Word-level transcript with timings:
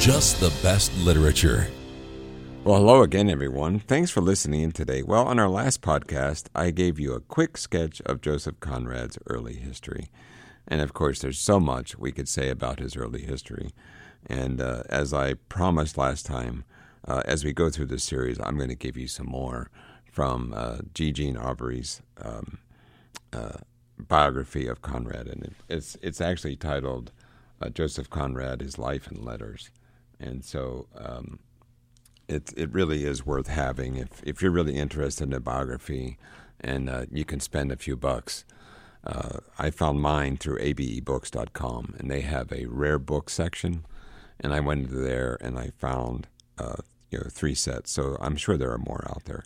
Just 0.00 0.40
the 0.40 0.48
Best 0.62 0.96
Literature. 0.96 1.68
Well, 2.64 2.78
hello 2.78 3.02
again, 3.02 3.28
everyone. 3.28 3.78
Thanks 3.80 4.10
for 4.10 4.22
listening 4.22 4.62
in 4.62 4.72
today. 4.72 5.02
Well, 5.02 5.26
on 5.26 5.38
our 5.38 5.50
last 5.50 5.82
podcast, 5.82 6.46
I 6.54 6.70
gave 6.70 6.98
you 6.98 7.12
a 7.12 7.20
quick 7.20 7.58
sketch 7.58 8.00
of 8.06 8.22
Joseph 8.22 8.58
Conrad's 8.60 9.18
early 9.26 9.56
history. 9.56 10.08
And 10.66 10.80
of 10.80 10.94
course, 10.94 11.18
there's 11.18 11.38
so 11.38 11.60
much 11.60 11.98
we 11.98 12.12
could 12.12 12.30
say 12.30 12.48
about 12.48 12.78
his 12.78 12.96
early 12.96 13.20
history. 13.20 13.72
And 14.26 14.58
uh, 14.62 14.84
as 14.88 15.12
I 15.12 15.34
promised 15.34 15.98
last 15.98 16.24
time, 16.24 16.64
uh, 17.06 17.20
as 17.26 17.44
we 17.44 17.52
go 17.52 17.68
through 17.68 17.86
this 17.86 18.02
series, 18.02 18.40
I'm 18.40 18.56
going 18.56 18.70
to 18.70 18.74
give 18.74 18.96
you 18.96 19.06
some 19.06 19.26
more 19.26 19.70
from 20.10 20.54
uh, 20.56 20.78
G. 20.94 21.12
Jean 21.12 21.36
Aubry's 21.36 22.00
um, 22.16 22.56
uh, 23.34 23.58
biography 23.98 24.66
of 24.66 24.80
Conrad. 24.80 25.26
And 25.26 25.54
it's, 25.68 25.98
it's 26.00 26.22
actually 26.22 26.56
titled 26.56 27.12
uh, 27.60 27.68
Joseph 27.68 28.08
Conrad, 28.08 28.62
His 28.62 28.78
Life 28.78 29.06
and 29.06 29.22
Letters. 29.22 29.68
And 30.20 30.44
so 30.44 30.86
um, 30.94 31.38
it 32.28 32.52
it 32.56 32.72
really 32.72 33.04
is 33.04 33.26
worth 33.26 33.48
having 33.48 33.96
if 33.96 34.22
if 34.24 34.40
you're 34.40 34.50
really 34.50 34.76
interested 34.76 35.32
in 35.32 35.42
biography, 35.42 36.18
and 36.60 36.88
uh, 36.88 37.06
you 37.10 37.24
can 37.24 37.40
spend 37.40 37.72
a 37.72 37.76
few 37.76 37.96
bucks. 37.96 38.44
Uh, 39.02 39.38
I 39.58 39.70
found 39.70 40.00
mine 40.00 40.36
through 40.36 40.58
abebooks.com, 40.58 41.94
and 41.98 42.10
they 42.10 42.20
have 42.20 42.52
a 42.52 42.66
rare 42.66 42.98
book 42.98 43.30
section, 43.30 43.86
and 44.38 44.52
I 44.52 44.60
went 44.60 44.82
into 44.82 44.96
there 44.96 45.38
and 45.40 45.58
I 45.58 45.70
found 45.78 46.28
uh, 46.58 46.82
you 47.10 47.18
know 47.18 47.28
three 47.30 47.54
sets. 47.54 47.90
So 47.90 48.16
I'm 48.20 48.36
sure 48.36 48.56
there 48.56 48.72
are 48.72 48.78
more 48.78 49.06
out 49.08 49.24
there. 49.24 49.44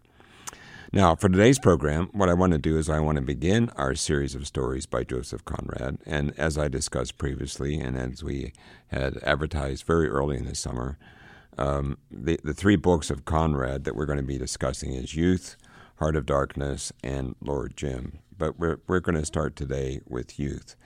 Now, 0.94 1.16
for 1.16 1.28
today's 1.28 1.58
program, 1.58 2.08
what 2.12 2.28
I 2.28 2.34
want 2.34 2.52
to 2.52 2.58
do 2.58 2.78
is 2.78 2.88
I 2.88 3.00
want 3.00 3.16
to 3.16 3.22
begin 3.22 3.68
our 3.70 3.96
series 3.96 4.36
of 4.36 4.46
stories 4.46 4.86
by 4.86 5.02
Joseph 5.02 5.44
Conrad. 5.44 5.98
And 6.06 6.32
as 6.38 6.56
I 6.56 6.68
discussed 6.68 7.18
previously, 7.18 7.80
and 7.80 7.96
as 7.96 8.22
we 8.22 8.52
had 8.92 9.18
advertised 9.24 9.86
very 9.86 10.08
early 10.08 10.36
in 10.36 10.44
the 10.44 10.54
summer, 10.54 10.96
um, 11.58 11.98
the, 12.12 12.38
the 12.44 12.54
three 12.54 12.76
books 12.76 13.10
of 13.10 13.24
Conrad 13.24 13.82
that 13.82 13.96
we're 13.96 14.06
going 14.06 14.20
to 14.20 14.22
be 14.22 14.38
discussing 14.38 14.92
is 14.92 15.16
Youth, 15.16 15.56
Heart 15.96 16.14
of 16.14 16.26
Darkness, 16.26 16.92
and 17.02 17.34
Lord 17.40 17.76
Jim. 17.76 18.20
But 18.38 18.60
we're, 18.60 18.78
we're 18.86 19.00
going 19.00 19.18
to 19.18 19.26
start 19.26 19.56
today 19.56 20.00
with 20.06 20.38
Youth. 20.38 20.76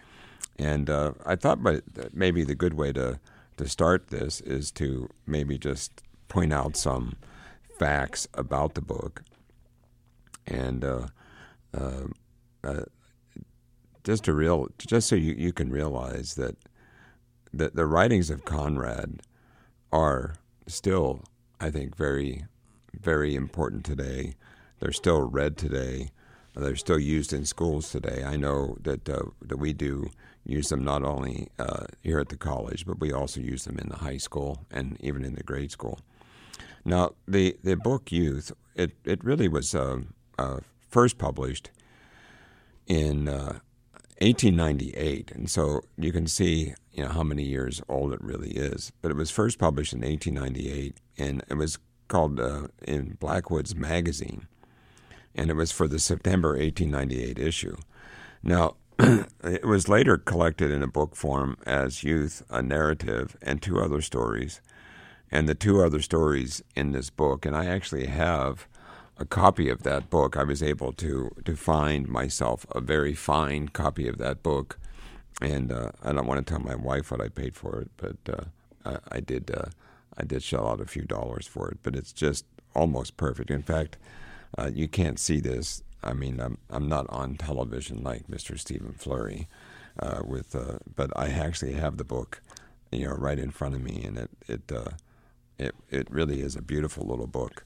And 0.59 0.89
uh, 0.89 1.12
I 1.27 1.37
thought 1.37 1.62
but 1.62 1.84
maybe 2.15 2.45
the 2.45 2.55
good 2.55 2.72
way 2.72 2.95
to, 2.95 3.20
to 3.59 3.69
start 3.69 4.09
this 4.09 4.41
is 4.41 4.70
to 4.72 5.11
maybe 5.27 5.59
just 5.59 6.03
point 6.28 6.55
out 6.55 6.78
some 6.78 7.17
facts 7.78 8.27
about 8.33 8.72
the 8.72 8.81
book. 8.81 9.22
And 10.48 10.84
uh, 10.84 11.06
uh, 11.77 12.06
uh, 12.64 12.84
just 14.02 14.24
to 14.24 14.32
real, 14.32 14.68
just 14.78 15.08
so 15.08 15.16
you, 15.16 15.34
you 15.34 15.52
can 15.52 15.70
realize 15.70 16.34
that 16.36 16.56
the, 17.52 17.70
the 17.70 17.86
writings 17.86 18.30
of 18.30 18.44
Conrad 18.44 19.20
are 19.92 20.36
still, 20.66 21.22
I 21.60 21.70
think, 21.70 21.96
very, 21.96 22.44
very 22.98 23.34
important 23.34 23.84
today. 23.84 24.34
They're 24.80 24.92
still 24.92 25.22
read 25.22 25.56
today. 25.56 26.10
They're 26.54 26.76
still 26.76 26.98
used 26.98 27.32
in 27.32 27.44
schools 27.44 27.91
today. 27.91 28.25
I 28.25 28.37
know 28.37 28.78
that 28.81 29.08
uh, 29.08 29.26
that 29.42 29.58
we 29.58 29.72
do 29.72 30.10
use 30.44 30.70
them 30.70 30.82
not 30.82 31.04
only 31.04 31.48
uh, 31.58 31.84
here 32.03 32.19
at 32.19 32.31
the 32.31 32.37
college, 32.37 32.87
but 32.87 32.98
we 32.98 33.12
also 33.12 33.41
use 33.41 33.64
them 33.64 33.78
in 33.78 33.91
the 33.91 33.97
high 33.97 34.16
school 34.16 34.66
and 34.70 34.97
even 35.00 35.25
in 35.25 35.34
the 35.34 35.42
grade 35.42 35.70
school. 35.70 36.00
Now, 36.84 37.12
the, 37.26 37.56
the 37.62 37.76
book 37.76 38.10
Youth, 38.10 38.50
it, 38.75 38.92
it 39.04 39.22
really 39.22 39.47
was 39.47 39.75
uh, 39.75 39.98
uh, 40.38 40.59
first 40.88 41.19
published 41.19 41.71
in 42.87 43.28
uh, 43.28 43.60
1898, 44.21 45.32
and 45.32 45.50
so 45.50 45.82
you 45.97 46.10
can 46.12 46.26
see 46.26 46.75
you 46.93 47.04
know 47.04 47.10
how 47.10 47.22
many 47.22 47.44
years 47.44 47.81
old 47.88 48.12
it 48.12 48.21
really 48.21 48.50
is. 48.50 48.93
But 49.00 49.10
it 49.10 49.16
was 49.16 49.31
first 49.31 49.59
published 49.59 49.93
in 49.93 50.00
1898, 50.00 50.97
and 51.19 51.44
it 51.49 51.54
was 51.54 51.78
called 52.09 52.41
uh, 52.41 52.69
in 52.87 53.16
Blackwood's 53.21 53.76
Magazine, 53.76 54.49
and 55.34 55.50
it 55.50 55.54
was 55.54 55.71
for 55.71 55.87
the 55.87 55.99
September 55.99 56.50
1898 56.50 57.38
issue. 57.38 57.76
Now, 58.43 58.76
it 58.99 59.65
was 59.65 59.88
later 59.88 60.16
collected 60.16 60.70
in 60.72 60.82
a 60.82 60.88
book 60.88 61.15
form 61.15 61.56
as 61.65 62.03
Youth, 62.03 62.43
a 62.50 62.62
narrative, 62.62 63.37
and 63.41 63.62
two 63.62 63.78
other 63.78 64.00
stories. 64.00 64.60
And 65.31 65.49
the 65.49 65.55
two 65.55 65.82
other 65.82 66.00
stories 66.00 66.62
in 66.75 66.93
this 66.93 67.10
book, 67.10 67.44
and 67.44 67.55
I 67.55 67.66
actually 67.66 68.06
have 68.06 68.66
a 69.19 69.25
copy 69.25 69.69
of 69.69 69.83
that 69.83 70.11
book. 70.11 70.37
I 70.37 70.45
was 70.45 70.62
able 70.62 70.93
to 70.95 71.31
to 71.45 71.56
find 71.56 72.09
myself 72.09 72.67
a 72.73 72.81
very 72.81 73.15
fine 73.15 73.69
copy 73.69 74.09
of 74.09 74.19
that 74.19 74.43
book, 74.43 74.79
and 75.41 75.73
uh, 75.73 75.91
I 76.03 76.12
don't 76.12 76.27
want 76.27 76.45
to 76.45 76.51
tell 76.51 76.61
my 76.62 76.75
wife 76.75 77.11
what 77.11 77.21
I 77.21 77.29
paid 77.29 77.56
for 77.56 77.81
it, 77.81 77.91
but 77.97 78.17
uh, 78.33 78.45
I, 78.84 79.17
I 79.17 79.21
did. 79.21 79.51
Uh, 79.51 79.71
I 80.21 80.25
did 80.25 80.43
shell 80.43 80.67
out 80.69 80.81
a 80.81 80.87
few 80.87 81.03
dollars 81.03 81.47
for 81.47 81.71
it, 81.71 81.79
but 81.84 81.95
it's 81.95 82.12
just 82.12 82.45
almost 82.75 83.17
perfect. 83.17 83.53
In 83.53 83.62
fact, 83.62 83.97
uh, 84.59 84.69
you 84.75 84.89
can't 84.89 85.19
see 85.19 85.39
this. 85.39 85.83
I 86.03 86.12
mean, 86.12 86.41
I'm 86.41 86.59
I'm 86.71 86.89
not 86.89 87.06
on 87.09 87.37
television 87.37 88.03
like 88.03 88.27
Mr. 88.27 88.59
Stephen 88.59 88.93
Flurry, 88.93 89.49
uh, 90.00 90.23
with, 90.25 90.56
uh, 90.56 90.79
but 90.97 91.17
I 91.17 91.29
actually 91.29 91.75
have 91.75 91.99
the 91.99 92.05
book, 92.05 92.41
you 92.91 93.06
know, 93.06 93.15
right 93.15 93.39
in 93.39 93.50
front 93.50 93.75
of 93.75 93.83
me, 93.83 94.03
and 94.05 94.19
it 94.19 94.31
it 94.49 94.73
it 95.59 95.75
it 95.91 96.11
really 96.11 96.41
is 96.41 96.56
a 96.56 96.62
beautiful 96.62 97.06
little 97.06 97.27
book. 97.27 97.65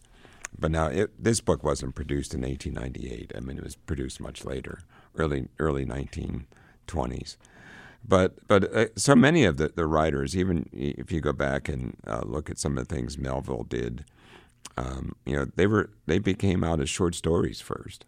But 0.63 0.71
now, 0.71 0.87
it, 0.87 1.11
this 1.23 1.41
book 1.41 1.65
wasn't 1.65 1.97
produced 1.97 2.35
in 2.35 2.43
1898. 2.43 3.33
I 3.37 3.41
mean, 3.41 3.59
it 3.59 3.65
was 3.65 3.75
produced 3.75 4.21
much 4.21 4.45
later, 4.45 4.79
early 5.17 5.49
early 5.59 5.85
1920s. 5.85 7.37
But 8.07 8.47
but 8.47 8.73
uh, 8.73 8.87
so 8.95 9.17
many 9.17 9.45
of 9.45 9.57
the, 9.57 9.73
the 9.75 9.87
writers, 9.89 10.37
even 10.37 10.69
if 10.73 11.11
you 11.11 11.21
go 11.21 11.33
back 11.33 11.69
and 11.69 11.97
uh, 12.07 12.23
look 12.25 12.49
at 12.49 12.61
some 12.61 12.79
of 12.79 12.87
the 12.87 12.95
things 12.95 13.19
Melville 13.19 13.65
did, 13.65 14.05
um, 14.77 15.17
you 15.27 15.35
know, 15.35 15.47
they 15.57 15.67
were 15.67 15.91
they 16.07 16.21
became 16.21 16.63
out 16.63 16.81
as 16.81 16.89
short 16.89 17.17
stories 17.17 17.61
first, 17.61 18.05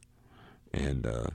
and 0.73 1.09
uh, 1.09 1.27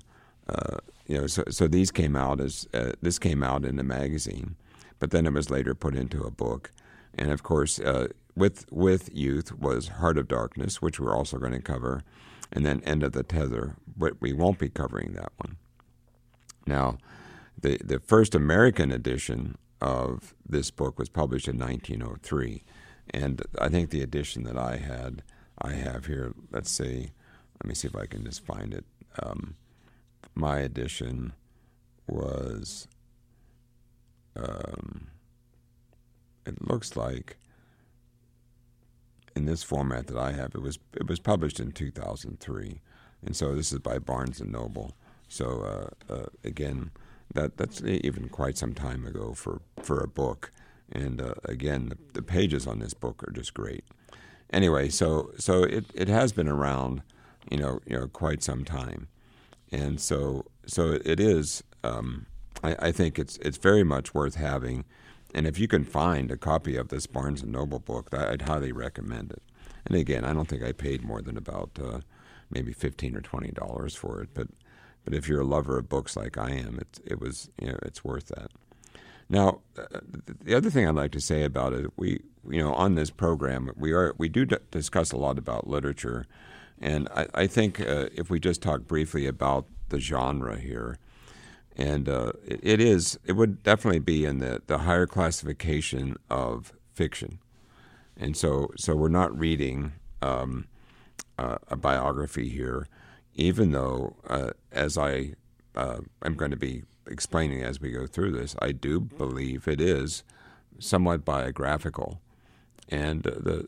uh, 0.47 0.77
you 1.05 1.17
know, 1.17 1.27
so 1.27 1.43
so 1.49 1.67
these 1.67 1.91
came 1.91 2.15
out 2.15 2.39
as 2.39 2.65
uh, 2.73 2.93
this 3.01 3.19
came 3.19 3.43
out 3.43 3.65
in 3.65 3.77
a 3.77 3.83
magazine, 3.83 4.55
but 4.99 5.11
then 5.11 5.25
it 5.25 5.33
was 5.33 5.49
later 5.49 5.75
put 5.75 5.95
into 5.95 6.23
a 6.23 6.31
book, 6.31 6.71
and 7.17 7.31
of 7.31 7.43
course, 7.43 7.79
uh, 7.79 8.07
with 8.35 8.65
with 8.71 9.09
youth 9.13 9.51
was 9.57 9.89
Heart 9.89 10.17
of 10.17 10.27
Darkness, 10.27 10.81
which 10.81 10.99
we're 10.99 11.15
also 11.15 11.37
going 11.37 11.53
to 11.53 11.61
cover, 11.61 12.03
and 12.51 12.65
then 12.65 12.81
End 12.83 13.03
of 13.03 13.11
the 13.11 13.23
Tether, 13.23 13.75
but 13.97 14.21
we 14.21 14.33
won't 14.33 14.59
be 14.59 14.69
covering 14.69 15.13
that 15.13 15.31
one. 15.37 15.57
Now, 16.65 16.97
the 17.59 17.77
the 17.83 17.99
first 17.99 18.35
American 18.35 18.91
edition 18.91 19.57
of 19.81 20.33
this 20.47 20.71
book 20.71 20.97
was 20.99 21.09
published 21.09 21.47
in 21.47 21.57
1903, 21.57 22.63
and 23.11 23.41
I 23.59 23.69
think 23.69 23.89
the 23.89 24.01
edition 24.01 24.43
that 24.43 24.57
I 24.57 24.77
had, 24.77 25.23
I 25.61 25.73
have 25.73 26.05
here. 26.05 26.33
Let's 26.51 26.71
see, 26.71 27.11
let 27.61 27.67
me 27.67 27.75
see 27.75 27.87
if 27.87 27.95
I 27.95 28.05
can 28.05 28.23
just 28.23 28.45
find 28.45 28.73
it. 28.73 28.85
Um, 29.21 29.55
my 30.35 30.59
edition 30.59 31.33
was. 32.07 32.87
Um, 34.35 35.07
it 36.49 36.69
looks 36.69 36.95
like 36.95 37.37
in 39.35 39.45
this 39.45 39.63
format 39.63 40.07
that 40.07 40.17
I 40.17 40.33
have, 40.33 40.53
it 40.55 40.61
was 40.61 40.79
it 40.95 41.07
was 41.07 41.19
published 41.19 41.59
in 41.59 41.71
2003, 41.71 42.81
and 43.25 43.35
so 43.35 43.55
this 43.55 43.71
is 43.71 43.79
by 43.79 43.99
Barnes 43.99 44.41
and 44.41 44.51
Noble. 44.51 44.93
So 45.27 45.91
uh, 46.09 46.13
uh, 46.13 46.25
again, 46.43 46.91
that 47.33 47.57
that's 47.57 47.81
even 47.83 48.29
quite 48.29 48.57
some 48.57 48.73
time 48.73 49.05
ago 49.05 49.33
for 49.33 49.61
for 49.81 50.01
a 50.01 50.07
book, 50.07 50.51
and 50.91 51.21
uh, 51.21 51.35
again, 51.45 51.89
the, 51.89 51.97
the 52.13 52.21
pages 52.21 52.67
on 52.67 52.79
this 52.79 52.93
book 52.93 53.23
are 53.27 53.31
just 53.31 53.53
great. 53.53 53.85
Anyway, 54.51 54.89
so 54.89 55.31
so 55.37 55.63
it, 55.63 55.85
it 55.93 56.07
has 56.07 56.31
been 56.31 56.47
around, 56.47 57.03
you 57.49 57.57
know, 57.57 57.79
you 57.85 57.97
know, 57.97 58.07
quite 58.07 58.43
some 58.43 58.65
time, 58.65 59.07
and 59.71 60.01
so 60.01 60.45
so 60.65 60.97
it 61.05 61.19
is. 61.19 61.63
Um, 61.83 62.25
I, 62.63 62.75
I 62.79 62.91
think 62.91 63.19
it's 63.19 63.37
it's 63.37 63.57
very 63.57 63.83
much 63.83 64.13
worth 64.13 64.35
having. 64.35 64.85
And 65.33 65.45
if 65.45 65.59
you 65.59 65.67
can 65.67 65.83
find 65.83 66.31
a 66.31 66.37
copy 66.37 66.75
of 66.75 66.89
this 66.89 67.05
Barnes 67.05 67.43
and 67.43 67.51
Noble 67.51 67.79
book, 67.79 68.09
I'd 68.13 68.43
highly 68.43 68.71
recommend 68.71 69.31
it. 69.31 69.43
And 69.85 69.95
again, 69.95 70.25
I 70.25 70.33
don't 70.33 70.47
think 70.47 70.63
I 70.63 70.71
paid 70.71 71.03
more 71.03 71.21
than 71.21 71.37
about 71.37 71.71
uh, 71.81 71.99
maybe 72.49 72.73
fifteen 72.73 73.15
or 73.15 73.21
twenty 73.21 73.51
dollars 73.51 73.95
for 73.95 74.21
it. 74.21 74.29
But 74.33 74.47
but 75.05 75.13
if 75.13 75.27
you're 75.27 75.41
a 75.41 75.45
lover 75.45 75.77
of 75.77 75.89
books 75.89 76.15
like 76.15 76.37
I 76.37 76.51
am, 76.51 76.79
it 76.79 76.99
it 77.05 77.19
was 77.19 77.49
you 77.61 77.67
know 77.67 77.79
it's 77.83 78.03
worth 78.03 78.27
that. 78.27 78.51
Now, 79.29 79.61
uh, 79.77 79.99
the 80.43 80.55
other 80.55 80.71
thing 80.71 80.87
I'd 80.87 80.95
like 80.95 81.11
to 81.11 81.21
say 81.21 81.43
about 81.43 81.73
it, 81.73 81.91
we 81.97 82.21
you 82.47 82.61
know, 82.61 82.73
on 82.73 82.95
this 82.95 83.09
program, 83.09 83.71
we 83.75 83.91
are 83.91 84.15
we 84.17 84.29
do 84.29 84.45
d- 84.45 84.57
discuss 84.71 85.11
a 85.11 85.17
lot 85.17 85.37
about 85.37 85.67
literature, 85.67 86.25
and 86.79 87.07
I, 87.15 87.27
I 87.33 87.47
think 87.47 87.79
uh, 87.79 88.07
if 88.13 88.29
we 88.29 88.39
just 88.39 88.61
talk 88.61 88.87
briefly 88.87 89.27
about 89.27 89.67
the 89.89 89.99
genre 89.99 90.57
here, 90.57 90.97
and 91.79 92.09
uh, 92.09 92.33
it, 92.45 92.59
it 92.61 92.81
is 92.81 93.17
it 93.25 93.31
would 93.31 93.63
definitely 93.63 93.99
be 93.99 94.25
in 94.25 94.39
the 94.39 94.61
the 94.67 94.79
higher 94.79 95.07
classification 95.07 96.17
of 96.29 96.73
fiction, 96.93 97.39
and 98.17 98.35
so 98.35 98.69
so 98.77 98.95
we're 98.95 99.07
not 99.07 99.37
reading 99.37 99.93
um, 100.21 100.67
uh, 101.39 101.57
a 101.69 101.77
biography 101.77 102.49
here, 102.49 102.87
even 103.33 103.71
though 103.71 104.17
uh, 104.27 104.51
as 104.73 104.97
I 104.97 105.35
uh, 105.73 106.01
I'm 106.21 106.33
going 106.33 106.51
to 106.51 106.57
be 106.57 106.83
explaining 107.07 107.63
as 107.63 107.79
we 107.79 107.91
go 107.91 108.05
through 108.05 108.31
this, 108.31 108.55
I 108.61 108.73
do 108.73 108.99
believe 108.99 109.67
it 109.67 109.79
is 109.79 110.23
somewhat 110.79 111.23
biographical, 111.23 112.19
and 112.89 113.23
the 113.23 113.67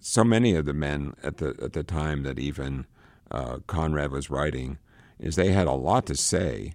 so 0.00 0.22
many 0.22 0.54
of 0.54 0.66
the 0.66 0.72
men 0.72 1.14
at 1.24 1.38
the 1.38 1.56
at 1.60 1.72
the 1.72 1.82
time 1.82 2.22
that 2.22 2.38
even 2.38 2.86
uh, 3.32 3.58
Conrad 3.66 4.12
was 4.12 4.30
writing 4.30 4.78
is 5.18 5.34
they 5.34 5.50
had 5.50 5.66
a 5.66 5.72
lot 5.72 6.06
to 6.06 6.14
say, 6.14 6.74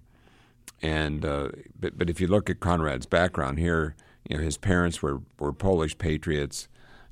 and 0.81 1.25
uh, 1.25 1.49
but 1.79 1.97
but 1.97 2.09
if 2.09 2.19
you 2.19 2.27
look 2.27 2.49
at 2.49 2.59
Conrad's 2.59 3.05
background 3.05 3.59
here, 3.59 3.95
you 4.27 4.37
know 4.37 4.43
his 4.43 4.57
parents 4.57 5.01
were 5.01 5.21
were 5.39 5.53
Polish 5.53 5.97
patriots. 5.97 6.67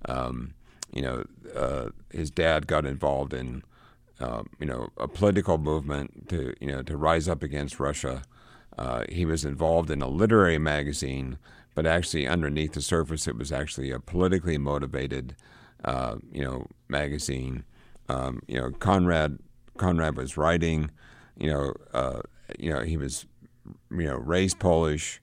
Um, 0.05 0.53
you 0.91 1.01
know, 1.01 1.25
uh, 1.55 1.89
his 2.11 2.29
dad 2.29 2.67
got 2.67 2.85
involved 2.85 3.33
in 3.33 3.63
uh, 4.19 4.43
you 4.59 4.65
know 4.65 4.89
a 4.97 5.07
political 5.07 5.57
movement 5.57 6.29
to 6.29 6.53
you 6.59 6.67
know 6.67 6.83
to 6.83 6.97
rise 6.97 7.27
up 7.27 7.43
against 7.43 7.79
Russia. 7.79 8.23
Uh, 8.77 9.03
he 9.07 9.23
was 9.23 9.45
involved 9.45 9.91
in 9.91 10.01
a 10.01 10.07
literary 10.07 10.57
magazine 10.57 11.37
but 11.75 11.85
actually 11.85 12.27
underneath 12.27 12.73
the 12.73 12.81
surface, 12.81 13.27
it 13.27 13.37
was 13.37 13.51
actually 13.51 13.91
a 13.91 13.99
politically 13.99 14.57
motivated, 14.57 15.35
uh, 15.83 16.15
you 16.31 16.43
know, 16.43 16.67
magazine. 16.87 17.63
Um, 18.09 18.41
you 18.47 18.59
know, 18.59 18.71
Conrad 18.71 19.39
Conrad 19.77 20.15
was 20.15 20.37
writing. 20.37 20.91
You 21.37 21.49
know, 21.49 21.73
uh, 21.93 22.21
you 22.59 22.71
know, 22.71 22.81
he 22.81 22.95
was, 22.95 23.25
you 23.91 24.05
know, 24.05 24.15
raised 24.15 24.59
Polish. 24.59 25.21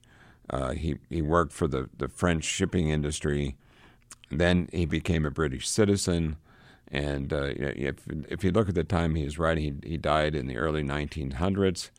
Uh, 0.49 0.71
he 0.71 0.97
he 1.09 1.21
worked 1.21 1.53
for 1.53 1.67
the 1.67 1.89
the 1.97 2.07
French 2.07 2.43
shipping 2.43 2.89
industry. 2.89 3.55
Then 4.29 4.69
he 4.71 4.85
became 4.85 5.25
a 5.25 5.31
British 5.31 5.67
citizen. 5.67 6.37
And 6.91 7.31
uh, 7.31 7.53
if 7.55 8.05
if 8.29 8.43
you 8.43 8.51
look 8.51 8.67
at 8.67 8.75
the 8.75 8.83
time 8.83 9.15
he 9.15 9.23
was 9.23 9.39
writing, 9.39 9.79
he, 9.83 9.91
he 9.91 9.97
died 9.97 10.35
in 10.35 10.47
the 10.47 10.57
early 10.57 10.83
1900s. 10.83 11.89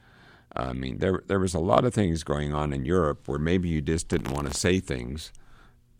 I 0.54 0.72
mean, 0.74 0.98
there 0.98 1.22
there 1.26 1.38
was 1.38 1.54
a 1.54 1.58
lot 1.60 1.84
of 1.84 1.94
things 1.94 2.24
going 2.24 2.52
on 2.52 2.72
in 2.72 2.84
Europe 2.84 3.26
where 3.26 3.38
maybe 3.38 3.68
you 3.68 3.80
just 3.80 4.08
didn't 4.08 4.32
want 4.32 4.52
to 4.52 4.58
say 4.58 4.80
things, 4.80 5.32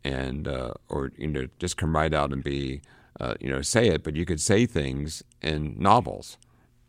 and 0.05 0.47
uh, 0.47 0.75
or 0.91 1.11
you 1.17 1.29
know 1.29 1.49
just 1.59 1.79
come 1.79 1.97
right 1.97 2.13
out 2.13 2.33
and 2.33 2.45
be 2.45 2.83
uh, 3.19 3.35
you 3.41 3.49
know 3.49 3.63
say 3.63 3.89
it, 3.89 4.03
but 4.03 4.15
you 4.15 4.27
could 4.27 4.41
say 4.41 4.67
things 4.67 5.23
in 5.41 5.75
novels, 5.79 6.37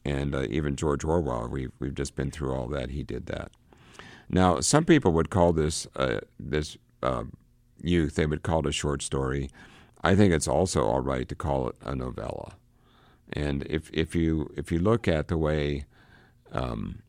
and 0.06 0.36
uh, 0.36 0.44
even 0.50 0.76
George 0.76 1.04
Orwell. 1.04 1.48
We've 1.50 1.72
we've 1.80 1.96
just 1.96 2.16
been 2.16 2.32
through 2.32 2.54
all 2.54 2.68
that. 2.70 2.92
He 2.92 3.04
did 3.04 3.28
that. 3.28 3.52
Now, 4.30 4.60
some 4.62 4.86
people 4.86 5.12
would 5.14 5.30
call 5.30 5.54
this 5.54 5.88
uh, 5.96 6.20
this 6.40 6.78
uh, 7.02 7.24
youth. 7.82 8.16
They 8.16 8.26
would 8.26 8.44
call 8.44 8.60
it 8.60 8.68
a 8.68 8.72
short 8.72 9.02
story. 9.02 9.50
I 10.04 10.16
think 10.16 10.34
it's 10.34 10.48
also 10.48 10.84
all 10.84 11.02
right 11.02 11.28
to 11.30 11.36
call 11.36 11.70
it 11.70 11.76
a 11.84 11.96
novella. 11.96 12.56
And 13.32 13.64
if 13.70 13.90
if 13.94 14.16
you 14.16 14.54
if 14.58 14.72
you 14.72 14.80
look 14.80 15.08
at 15.08 15.28
the 15.28 15.38
way 15.38 15.86
um, 16.54 17.00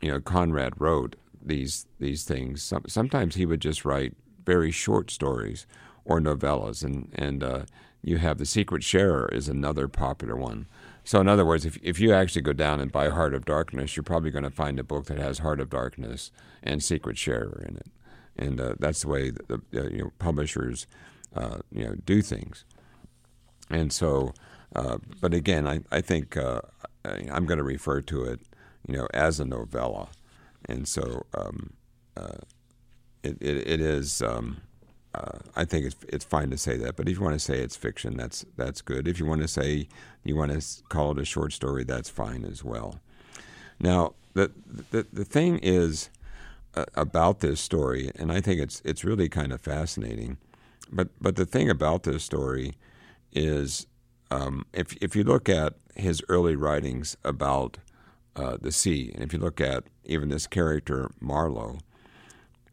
you 0.00 0.10
know, 0.10 0.20
Conrad 0.20 0.80
wrote 0.80 1.16
these 1.44 1.86
these 2.00 2.24
things. 2.24 2.62
Some, 2.62 2.84
sometimes 2.88 3.36
he 3.36 3.46
would 3.46 3.60
just 3.60 3.84
write 3.84 4.14
very 4.44 4.70
short 4.70 5.10
stories 5.10 5.66
or 6.04 6.20
novellas, 6.20 6.82
and 6.82 7.10
and 7.14 7.42
uh, 7.42 7.64
you 8.06 8.18
have 8.18 8.38
the 8.38 8.46
Secret 8.46 8.82
Sharer 8.82 9.28
is 9.32 9.48
another 9.48 9.88
popular 9.88 10.36
one. 10.36 10.66
So 11.04 11.20
in 11.20 11.28
other 11.28 11.44
words, 11.44 11.66
if 11.66 11.78
if 11.82 12.00
you 12.00 12.12
actually 12.12 12.42
go 12.42 12.52
down 12.52 12.80
and 12.80 12.90
buy 12.90 13.10
Heart 13.10 13.34
of 13.34 13.44
Darkness, 13.44 13.96
you're 13.96 14.02
probably 14.02 14.30
going 14.30 14.44
to 14.44 14.50
find 14.50 14.78
a 14.78 14.84
book 14.84 15.06
that 15.06 15.18
has 15.18 15.38
Heart 15.38 15.60
of 15.60 15.70
Darkness 15.70 16.30
and 16.62 16.82
Secret 16.82 17.18
Sharer 17.18 17.64
in 17.68 17.76
it, 17.76 17.90
and 18.36 18.60
uh, 18.60 18.74
that's 18.78 19.02
the 19.02 19.08
way 19.08 19.30
the, 19.30 19.60
the 19.70 19.90
you 19.92 19.98
know 19.98 20.12
publishers 20.18 20.86
uh, 21.34 21.58
you 21.70 21.84
know 21.84 21.94
do 22.06 22.22
things. 22.22 22.64
And 23.68 23.92
so, 23.92 24.32
uh, 24.74 24.98
but 25.20 25.34
again, 25.34 25.66
I 25.66 25.80
I 25.92 26.00
think 26.00 26.36
uh, 26.36 26.62
I'm 27.04 27.44
going 27.44 27.58
to 27.58 27.64
refer 27.64 28.00
to 28.02 28.24
it 28.24 28.40
you 28.86 28.96
know, 28.96 29.08
as 29.12 29.40
a 29.40 29.44
novella, 29.44 30.08
and 30.68 30.86
so 30.86 31.26
um, 31.34 31.72
uh, 32.16 32.38
it, 33.22 33.36
it, 33.40 33.68
it 33.68 33.80
is. 33.80 34.22
Um, 34.22 34.58
uh, 35.16 35.38
I 35.54 35.64
think 35.64 35.86
it's 35.86 35.96
it's 36.08 36.24
fine 36.24 36.50
to 36.50 36.58
say 36.58 36.76
that, 36.76 36.96
but 36.96 37.08
if 37.08 37.16
you 37.16 37.24
want 37.24 37.34
to 37.34 37.40
say 37.40 37.58
it's 37.58 37.76
fiction, 37.76 38.16
that's 38.16 38.44
that's 38.56 38.82
good. 38.82 39.08
If 39.08 39.18
you 39.18 39.26
want 39.26 39.42
to 39.42 39.48
say 39.48 39.88
you 40.24 40.36
want 40.36 40.52
to 40.52 40.82
call 40.88 41.12
it 41.12 41.18
a 41.18 41.24
short 41.24 41.52
story, 41.52 41.84
that's 41.84 42.10
fine 42.10 42.44
as 42.44 42.62
well. 42.62 43.00
Now, 43.80 44.14
the 44.34 44.52
the 44.90 45.06
the 45.12 45.24
thing 45.24 45.58
is 45.58 46.10
uh, 46.74 46.84
about 46.94 47.40
this 47.40 47.60
story, 47.60 48.10
and 48.16 48.30
I 48.30 48.40
think 48.40 48.60
it's 48.60 48.82
it's 48.84 49.04
really 49.04 49.28
kind 49.28 49.52
of 49.52 49.60
fascinating. 49.60 50.36
But 50.92 51.08
but 51.20 51.36
the 51.36 51.46
thing 51.46 51.70
about 51.70 52.02
this 52.02 52.22
story 52.22 52.74
is, 53.32 53.86
um, 54.30 54.66
if 54.72 54.96
if 55.00 55.16
you 55.16 55.24
look 55.24 55.48
at 55.48 55.74
his 55.94 56.22
early 56.28 56.56
writings 56.56 57.16
about 57.24 57.78
uh, 58.36 58.58
the 58.60 58.70
sea. 58.70 59.10
And 59.14 59.24
if 59.24 59.32
you 59.32 59.38
look 59.38 59.60
at 59.60 59.84
even 60.04 60.28
this 60.28 60.46
character, 60.46 61.10
Marlowe, 61.20 61.78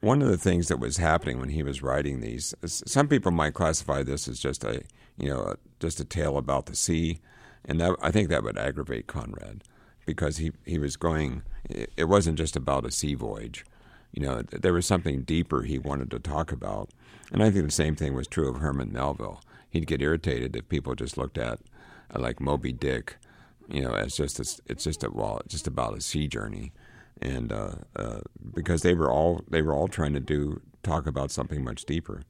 one 0.04 0.22
of 0.22 0.28
the 0.28 0.38
things 0.38 0.68
that 0.68 0.80
was 0.82 0.98
happening 0.98 1.40
when 1.40 1.48
he 1.48 1.64
was 1.64 1.82
writing 1.82 2.20
these, 2.20 2.54
some 2.66 3.08
people 3.08 3.32
might 3.32 3.54
classify 3.54 4.04
this 4.04 4.28
as 4.28 4.38
just 4.38 4.66
a, 4.66 4.84
you 5.18 5.30
know, 5.30 5.56
just 5.80 6.00
a 6.02 6.06
tale 6.06 6.38
about 6.38 6.66
the 6.66 6.76
sea, 6.76 7.20
and 7.64 7.80
that, 7.80 7.96
I 8.02 8.12
think 8.12 8.28
that 8.28 8.44
would 8.44 8.58
aggravate 8.58 9.08
Conrad 9.08 9.64
because 10.06 10.38
he, 10.38 10.52
he 10.66 10.78
was 10.78 10.98
going. 10.98 11.44
It 11.70 12.10
wasn't 12.10 12.38
just 12.38 12.58
about 12.58 12.86
a 12.86 12.92
sea 12.92 13.14
voyage, 13.14 13.66
you 14.12 14.22
know. 14.22 14.42
There 14.42 14.74
was 14.74 14.86
something 14.86 15.22
deeper 15.22 15.62
he 15.62 15.80
wanted 15.80 16.12
to 16.12 16.20
talk 16.20 16.52
about, 16.52 16.90
and 17.32 17.42
I 17.42 17.50
think 17.50 17.66
the 17.66 17.72
same 17.72 17.96
thing 17.96 18.14
was 18.14 18.28
true 18.28 18.50
of 18.50 18.58
Herman 18.58 18.92
Melville. 18.92 19.42
He'd 19.70 19.88
get 19.88 20.02
irritated 20.02 20.54
if 20.58 20.68
people 20.68 20.96
just 20.96 21.18
looked 21.18 21.38
at, 21.38 21.60
uh, 22.14 22.20
like 22.20 22.42
Moby 22.42 22.74
Dick, 22.74 23.16
you 23.70 23.82
know, 23.82 23.94
it's 23.94 24.18
just 24.18 24.38
a, 24.38 24.62
it's 24.70 24.84
just 24.84 25.06
a 25.06 25.10
well, 25.10 25.42
just 25.48 25.66
about 25.66 25.98
a 25.98 26.02
sea 26.02 26.28
journey, 26.28 26.74
and 27.21 27.51
uh, 27.51 27.75
uh, 27.95 28.19
because 28.54 28.81
they 28.81 28.94
were 28.94 29.12
all 29.12 29.42
they 29.50 29.62
were 29.62 29.74
all 29.74 29.88
trying 29.88 30.13
to 30.13 30.19
do 30.19 30.62
talk 30.83 31.07
about 31.07 31.31
something 31.31 31.63
much 31.63 31.86
deeper, 31.86 32.24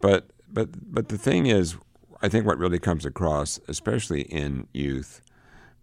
but 0.00 0.30
but 0.52 0.68
but 0.92 1.08
the 1.08 1.18
thing 1.18 1.46
is, 1.46 1.76
I 2.20 2.28
think 2.28 2.46
what 2.46 2.58
really 2.58 2.78
comes 2.78 3.04
across, 3.06 3.60
especially 3.68 4.22
in 4.22 4.66
youth, 4.72 5.20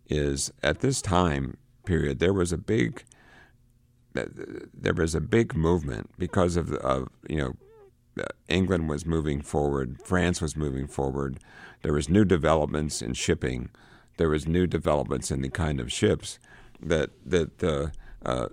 is 0.07 0.51
at 0.63 0.79
this 0.79 1.01
time 1.01 1.57
period 1.85 2.19
there 2.19 2.33
was 2.33 2.51
a 2.51 2.57
big 2.57 3.03
there 4.13 4.93
was 4.93 5.15
a 5.15 5.21
big 5.21 5.55
movement 5.55 6.09
because 6.17 6.57
of, 6.57 6.73
of 6.73 7.07
you 7.29 7.37
know 7.37 7.53
England 8.47 8.89
was 8.89 9.05
moving 9.05 9.41
forward, 9.41 10.01
France 10.03 10.41
was 10.41 10.55
moving 10.55 10.87
forward. 10.87 11.39
There 11.83 11.93
was 11.93 12.09
new 12.09 12.25
developments 12.25 13.01
in 13.01 13.13
shipping 13.13 13.69
there 14.19 14.29
was 14.29 14.45
new 14.45 14.67
developments 14.67 15.31
in 15.31 15.41
the 15.41 15.49
kind 15.49 15.79
of 15.79 15.91
ships 15.91 16.39
that 16.81 17.11
that 17.25 17.59
the 17.59 17.91
uh, 18.25 18.47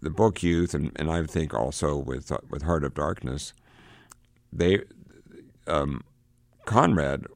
the 0.00 0.10
book 0.10 0.42
youth 0.42 0.74
and, 0.74 0.92
and 0.96 1.10
I 1.10 1.24
think 1.24 1.54
also 1.54 1.96
with 1.96 2.32
uh, 2.32 2.38
with 2.48 2.62
Heart 2.62 2.84
of 2.84 2.94
Darkness, 2.94 3.52
they 4.52 4.82
um, 5.66 6.02
Conrad 6.64 7.26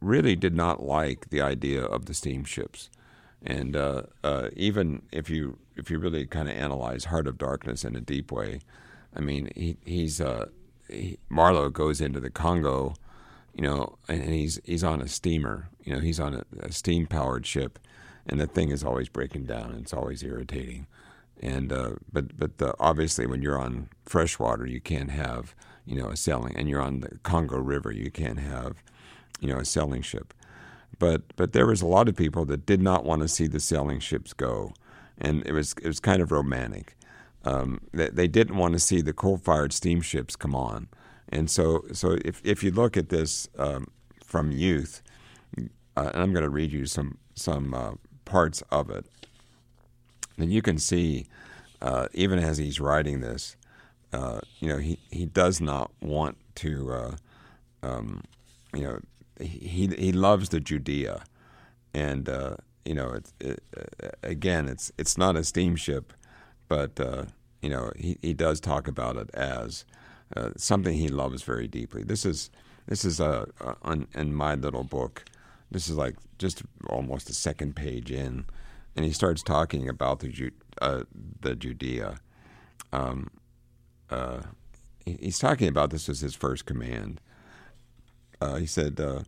really 0.00 0.36
did 0.36 0.54
not 0.54 0.82
like 0.82 1.30
the 1.30 1.40
idea 1.40 1.84
of 1.84 2.06
the 2.06 2.14
steamships, 2.14 2.90
and 3.42 3.76
uh, 3.76 4.02
uh, 4.24 4.48
even 4.56 5.02
if 5.12 5.30
you 5.30 5.58
if 5.76 5.90
you 5.90 5.98
really 5.98 6.26
kind 6.26 6.48
of 6.48 6.56
analyze 6.56 7.06
Heart 7.06 7.26
of 7.26 7.38
Darkness 7.38 7.84
in 7.84 7.96
a 7.96 8.00
deep 8.00 8.30
way, 8.32 8.60
I 9.14 9.20
mean 9.20 9.50
he 9.54 9.76
he's 9.84 10.20
uh, 10.20 10.46
he, 10.88 11.18
Marlowe 11.28 11.70
goes 11.70 12.00
into 12.00 12.20
the 12.20 12.30
Congo 12.30 12.94
you 13.54 13.62
know, 13.62 13.98
and 14.08 14.22
he's 14.22 14.60
he's 14.64 14.84
on 14.84 15.00
a 15.00 15.08
steamer. 15.08 15.68
You 15.84 15.94
know, 15.94 16.00
he's 16.00 16.20
on 16.20 16.34
a, 16.34 16.44
a 16.60 16.72
steam 16.72 17.06
powered 17.06 17.46
ship, 17.46 17.78
and 18.26 18.40
the 18.40 18.46
thing 18.46 18.70
is 18.70 18.84
always 18.84 19.08
breaking 19.08 19.44
down. 19.44 19.70
And 19.70 19.80
it's 19.80 19.94
always 19.94 20.22
irritating. 20.22 20.86
And 21.40 21.72
uh, 21.72 21.92
but 22.12 22.36
but 22.36 22.58
the, 22.58 22.74
obviously, 22.78 23.26
when 23.26 23.42
you're 23.42 23.58
on 23.58 23.88
freshwater, 24.04 24.66
you 24.66 24.80
can't 24.80 25.10
have 25.10 25.54
you 25.86 25.96
know 25.96 26.08
a 26.08 26.16
sailing, 26.16 26.54
and 26.54 26.68
you're 26.68 26.82
on 26.82 27.00
the 27.00 27.18
Congo 27.22 27.58
River, 27.58 27.90
you 27.90 28.10
can't 28.10 28.38
have 28.38 28.82
you 29.40 29.48
know 29.48 29.58
a 29.58 29.64
sailing 29.64 30.02
ship. 30.02 30.34
But 30.98 31.34
but 31.36 31.52
there 31.52 31.66
was 31.66 31.80
a 31.80 31.86
lot 31.86 32.08
of 32.08 32.16
people 32.16 32.44
that 32.46 32.66
did 32.66 32.82
not 32.82 33.04
want 33.04 33.22
to 33.22 33.28
see 33.28 33.46
the 33.46 33.60
sailing 33.60 34.00
ships 34.00 34.34
go, 34.34 34.74
and 35.16 35.46
it 35.46 35.52
was 35.52 35.74
it 35.82 35.86
was 35.86 35.98
kind 35.98 36.20
of 36.20 36.30
romantic. 36.30 36.94
Um, 37.44 37.80
they, 37.92 38.10
they 38.10 38.28
didn't 38.28 38.56
want 38.56 38.74
to 38.74 38.78
see 38.78 39.00
the 39.00 39.14
coal-fired 39.14 39.72
steamships 39.72 40.36
come 40.36 40.54
on. 40.54 40.88
And 41.30 41.50
so, 41.50 41.84
so 41.92 42.18
if, 42.24 42.42
if 42.44 42.62
you 42.62 42.70
look 42.70 42.96
at 42.96 43.08
this 43.08 43.48
um, 43.56 43.86
from 44.22 44.52
youth, 44.52 45.02
uh, 45.56 45.62
and 45.96 46.22
I'm 46.22 46.32
going 46.32 46.42
to 46.42 46.50
read 46.50 46.72
you 46.72 46.86
some 46.86 47.18
some 47.34 47.72
uh, 47.72 47.92
parts 48.30 48.62
of 48.70 48.90
it, 48.90 49.06
And 50.38 50.52
you 50.52 50.62
can 50.62 50.78
see, 50.78 51.26
uh, 51.82 52.06
even 52.14 52.38
as 52.38 52.58
he's 52.58 52.80
writing 52.80 53.20
this, 53.20 53.56
uh, 54.12 54.40
you 54.60 54.68
know, 54.68 54.78
he, 54.78 54.98
he 55.10 55.26
does 55.26 55.60
not 55.60 55.90
want 56.00 56.36
to 56.56 56.92
uh, 56.92 57.16
um, 57.82 58.22
you 58.74 58.82
know, 58.82 59.00
he 59.40 59.88
he 59.98 60.12
loves 60.12 60.50
the 60.50 60.60
Judea, 60.60 61.22
and 61.94 62.28
uh, 62.28 62.56
you 62.84 62.94
know, 62.94 63.10
it, 63.12 63.32
it, 63.40 63.62
uh, 63.76 64.08
again, 64.22 64.68
it's 64.68 64.92
it's 64.98 65.18
not 65.18 65.36
a 65.36 65.44
steamship, 65.44 66.12
but 66.68 67.00
uh, 67.00 67.24
you 67.62 67.70
know, 67.70 67.92
he, 67.96 68.18
he 68.22 68.34
does 68.34 68.60
talk 68.60 68.88
about 68.88 69.16
it 69.16 69.30
as 69.34 69.84
something 70.56 70.94
he 70.96 71.08
loves 71.08 71.42
very 71.42 71.66
deeply. 71.66 72.04
This 72.04 72.24
is 72.24 72.50
this 72.86 73.04
is 73.04 73.20
a 73.20 73.46
in 74.14 74.34
my 74.34 74.54
little 74.54 74.84
book. 74.84 75.24
This 75.70 75.88
is 75.88 75.96
like 75.96 76.16
just 76.38 76.62
almost 76.88 77.30
a 77.30 77.34
second 77.34 77.76
page 77.76 78.10
in, 78.10 78.46
and 78.96 79.04
he 79.04 79.12
starts 79.12 79.42
talking 79.42 79.88
about 79.88 80.20
the 80.20 80.50
uh, 80.80 81.02
the 81.40 81.54
Judea. 81.54 82.18
Um, 82.92 83.30
uh, 84.10 84.42
he's 85.04 85.38
talking 85.38 85.68
about 85.68 85.90
this 85.90 86.08
as 86.08 86.20
his 86.20 86.34
first 86.34 86.66
command. 86.66 87.20
Uh, 88.40 88.56
he 88.56 88.66
said 88.66 88.98
uh, 88.98 89.20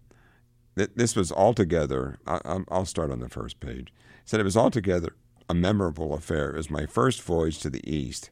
that 0.75 0.97
this 0.97 1.15
was 1.15 1.31
altogether. 1.31 2.19
I, 2.27 2.61
will 2.71 2.87
start 2.87 3.11
on 3.11 3.21
the 3.21 3.29
first 3.29 3.61
page. 3.61 3.93
He 3.97 4.27
said 4.29 4.41
it 4.41 4.45
was 4.45 4.57
altogether 4.57 5.15
a 5.49 5.55
memorable 5.55 6.15
affair. 6.15 6.51
It 6.51 6.57
was 6.57 6.71
my 6.71 6.87
first 6.87 7.23
voyage 7.23 7.59
to 7.61 7.71
the 7.71 7.89
east, 7.89 8.31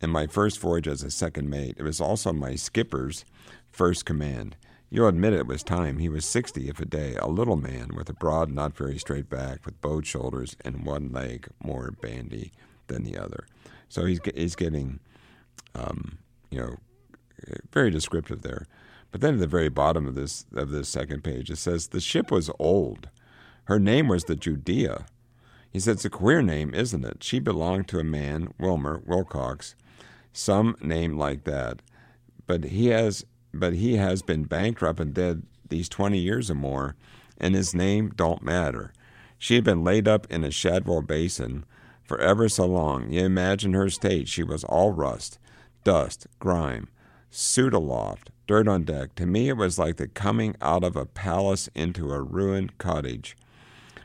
and 0.00 0.10
my 0.10 0.26
first 0.26 0.58
voyage 0.60 0.88
as 0.88 1.02
a 1.02 1.10
second 1.10 1.50
mate. 1.50 1.76
It 1.78 1.82
was 1.82 2.00
also 2.00 2.32
my 2.32 2.54
skipper's 2.54 3.24
first 3.70 4.06
command. 4.06 4.56
You'll 4.92 5.06
admit 5.06 5.32
it 5.32 5.46
was 5.46 5.62
time. 5.62 5.98
He 5.98 6.08
was 6.08 6.24
sixty 6.24 6.68
if 6.68 6.80
a 6.80 6.84
day, 6.84 7.14
a 7.14 7.28
little 7.28 7.56
man 7.56 7.90
with 7.94 8.08
a 8.08 8.12
broad, 8.12 8.50
not 8.50 8.76
very 8.76 8.98
straight 8.98 9.30
back, 9.30 9.64
with 9.64 9.80
bowed 9.80 10.04
shoulders 10.04 10.56
and 10.64 10.84
one 10.84 11.12
leg 11.12 11.48
more 11.62 11.92
bandy 11.92 12.52
than 12.88 13.04
the 13.04 13.16
other. 13.16 13.46
So 13.88 14.04
he's 14.04 14.18
he's 14.34 14.56
getting, 14.56 14.98
um, 15.76 16.18
you 16.50 16.58
know, 16.58 16.76
very 17.72 17.90
descriptive 17.90 18.42
there. 18.42 18.66
But 19.12 19.20
then 19.20 19.34
at 19.34 19.40
the 19.40 19.46
very 19.46 19.68
bottom 19.68 20.06
of 20.08 20.16
this 20.16 20.44
of 20.54 20.70
this 20.70 20.88
second 20.88 21.22
page, 21.22 21.50
it 21.50 21.56
says 21.56 21.88
the 21.88 22.00
ship 22.00 22.32
was 22.32 22.50
old. 22.58 23.08
Her 23.64 23.78
name 23.78 24.08
was 24.08 24.24
the 24.24 24.34
Judea. 24.34 25.06
He 25.72 25.78
said 25.78 25.92
it's 25.92 26.04
a 26.04 26.10
queer 26.10 26.42
name, 26.42 26.74
isn't 26.74 27.04
it? 27.04 27.22
She 27.22 27.38
belonged 27.38 27.86
to 27.88 28.00
a 28.00 28.04
man, 28.04 28.52
Wilmer 28.58 29.02
Wilcox, 29.06 29.76
some 30.32 30.76
name 30.80 31.16
like 31.16 31.44
that. 31.44 31.80
But 32.48 32.64
he 32.64 32.88
has 32.88 33.24
but 33.52 33.74
he 33.74 33.96
has 33.96 34.22
been 34.22 34.44
bankrupt 34.44 35.00
and 35.00 35.14
dead 35.14 35.42
these 35.68 35.88
twenty 35.88 36.18
years 36.18 36.50
or 36.50 36.54
more, 36.54 36.96
and 37.38 37.54
his 37.54 37.74
name 37.74 38.12
don't 38.14 38.42
matter. 38.42 38.92
She 39.38 39.54
had 39.54 39.64
been 39.64 39.82
laid 39.82 40.06
up 40.06 40.26
in 40.30 40.44
a 40.44 40.50
Shadwell 40.50 41.02
basin 41.02 41.64
for 42.02 42.20
ever 42.20 42.48
so 42.48 42.66
long. 42.66 43.10
You 43.10 43.24
imagine 43.24 43.72
her 43.72 43.88
state. 43.88 44.28
She 44.28 44.42
was 44.42 44.64
all 44.64 44.92
rust, 44.92 45.38
dust, 45.84 46.26
grime, 46.38 46.88
soot 47.30 47.72
aloft, 47.72 48.30
dirt 48.46 48.68
on 48.68 48.82
deck. 48.82 49.14
To 49.14 49.26
me, 49.26 49.48
it 49.48 49.56
was 49.56 49.78
like 49.78 49.96
the 49.96 50.08
coming 50.08 50.56
out 50.60 50.84
of 50.84 50.96
a 50.96 51.06
palace 51.06 51.68
into 51.74 52.12
a 52.12 52.20
ruined 52.20 52.78
cottage. 52.78 53.36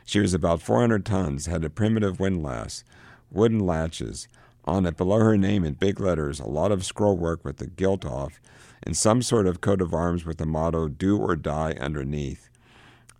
She 0.04 0.20
was 0.20 0.32
about 0.32 0.62
400 0.62 1.04
tons, 1.04 1.46
had 1.46 1.64
a 1.64 1.70
primitive 1.70 2.20
windlass, 2.20 2.84
wooden 3.30 3.58
latches. 3.58 4.28
On 4.64 4.86
it, 4.86 4.96
below 4.96 5.18
her 5.18 5.36
name 5.36 5.64
in 5.64 5.74
big 5.74 6.00
letters, 6.00 6.38
a 6.38 6.46
lot 6.46 6.72
of 6.72 6.84
scroll 6.84 7.16
work 7.16 7.44
with 7.44 7.56
the 7.56 7.66
gilt 7.66 8.04
off, 8.04 8.40
and 8.82 8.96
some 8.96 9.22
sort 9.22 9.46
of 9.46 9.60
coat 9.60 9.80
of 9.80 9.94
arms 9.94 10.24
with 10.24 10.38
the 10.38 10.46
motto, 10.46 10.88
Do 10.88 11.18
or 11.18 11.36
Die, 11.36 11.76
underneath. 11.80 12.48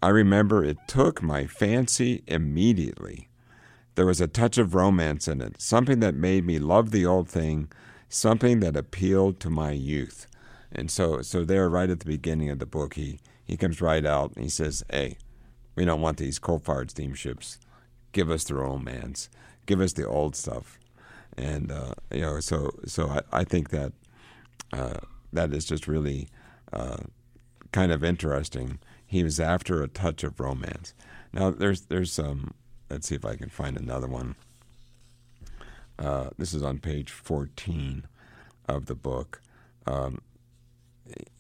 I 0.02 0.08
remember 0.08 0.64
it 0.64 0.78
took 0.86 1.22
my 1.22 1.46
fancy 1.46 2.22
immediately. 2.26 3.28
There 3.94 4.06
was 4.06 4.20
a 4.20 4.26
touch 4.26 4.58
of 4.58 4.75
romance 4.75 5.26
in 5.26 5.40
it, 5.40 5.60
something 5.60 6.00
that 6.00 6.14
made 6.14 6.44
me 6.44 6.58
love 6.58 6.90
the 6.90 7.06
old 7.06 7.28
thing, 7.28 7.68
something 8.08 8.60
that 8.60 8.76
appealed 8.76 9.40
to 9.40 9.50
my 9.50 9.72
youth. 9.72 10.26
And 10.70 10.90
so, 10.90 11.22
so 11.22 11.44
there, 11.44 11.68
right 11.68 11.88
at 11.88 12.00
the 12.00 12.06
beginning 12.06 12.50
of 12.50 12.58
the 12.58 12.66
book, 12.66 12.94
he, 12.94 13.18
he 13.44 13.56
comes 13.56 13.80
right 13.80 14.04
out 14.04 14.32
and 14.34 14.44
he 14.44 14.50
says, 14.50 14.84
Hey, 14.90 15.16
we 15.75 15.84
don't 15.84 16.02
want 16.02 16.18
these 16.18 16.38
coal 16.38 16.58
fired 16.58 16.90
steamships. 16.90 17.58
Give 18.12 18.30
us 18.30 18.44
the 18.44 18.54
romance, 18.54 19.30
give 19.64 19.80
us 19.80 19.94
the 19.94 20.06
old 20.06 20.36
stuff. 20.36 20.78
And, 21.36 21.70
uh, 21.70 21.94
you 22.10 22.22
know, 22.22 22.40
so, 22.40 22.70
so 22.86 23.08
I, 23.08 23.40
I 23.40 23.44
think 23.44 23.70
that 23.70 23.92
uh, 24.72 25.00
that 25.36 25.52
is 25.52 25.64
just 25.64 25.86
really 25.86 26.28
uh, 26.72 26.98
kind 27.72 27.92
of 27.92 28.02
interesting. 28.02 28.78
He 29.06 29.22
was 29.22 29.38
after 29.38 29.82
a 29.82 29.88
touch 29.88 30.24
of 30.24 30.40
romance. 30.40 30.94
Now, 31.32 31.50
there's, 31.50 31.82
there's 31.82 32.18
let's 32.90 33.08
see 33.08 33.14
if 33.14 33.24
I 33.24 33.36
can 33.36 33.48
find 33.48 33.76
another 33.76 34.08
one. 34.08 34.36
Uh, 35.98 36.30
this 36.36 36.52
is 36.52 36.62
on 36.62 36.78
page 36.78 37.10
14 37.10 38.04
of 38.68 38.86
the 38.86 38.94
book. 38.94 39.40
Um, 39.86 40.20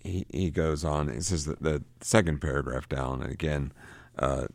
he, 0.02 0.26
he 0.30 0.50
goes 0.50 0.84
on. 0.84 1.06
This 1.06 1.32
is 1.32 1.46
the, 1.46 1.56
the 1.60 1.82
second 2.00 2.40
paragraph 2.40 2.88
down, 2.88 3.22
and 3.22 3.32
again, 3.32 3.72
uh, 4.18 4.46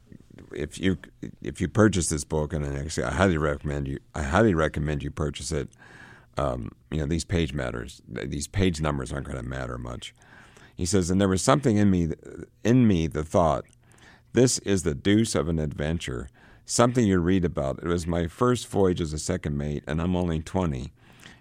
if 0.53 0.79
you 0.79 0.97
if 1.41 1.61
you 1.61 1.67
purchase 1.67 2.07
this 2.07 2.23
book, 2.23 2.53
and 2.53 2.65
actually 2.65 3.03
I 3.03 3.11
highly 3.11 3.37
recommend 3.37 3.87
you, 3.87 3.99
I 4.15 4.23
highly 4.23 4.53
recommend 4.53 5.03
you 5.03 5.11
purchase 5.11 5.51
it. 5.51 5.69
Um, 6.37 6.71
you 6.89 6.99
know 6.99 7.05
these 7.05 7.25
page 7.25 7.53
matters. 7.53 8.01
These 8.07 8.47
page 8.47 8.81
numbers 8.81 9.11
aren't 9.11 9.27
going 9.27 9.37
to 9.37 9.43
matter 9.43 9.77
much. 9.77 10.13
He 10.75 10.85
says, 10.85 11.09
and 11.09 11.19
there 11.19 11.27
was 11.27 11.41
something 11.41 11.77
in 11.77 11.91
me, 11.91 12.09
in 12.63 12.87
me, 12.87 13.07
the 13.07 13.23
thought, 13.23 13.65
this 14.33 14.57
is 14.59 14.83
the 14.83 14.95
deuce 14.95 15.35
of 15.35 15.47
an 15.47 15.59
adventure, 15.59 16.29
something 16.65 17.05
you 17.05 17.19
read 17.19 17.45
about. 17.45 17.79
It 17.83 17.87
was 17.87 18.07
my 18.07 18.27
first 18.27 18.67
voyage 18.67 19.01
as 19.01 19.13
a 19.13 19.19
second 19.19 19.57
mate, 19.57 19.83
and 19.85 20.01
I'm 20.01 20.15
only 20.15 20.39
twenty, 20.39 20.93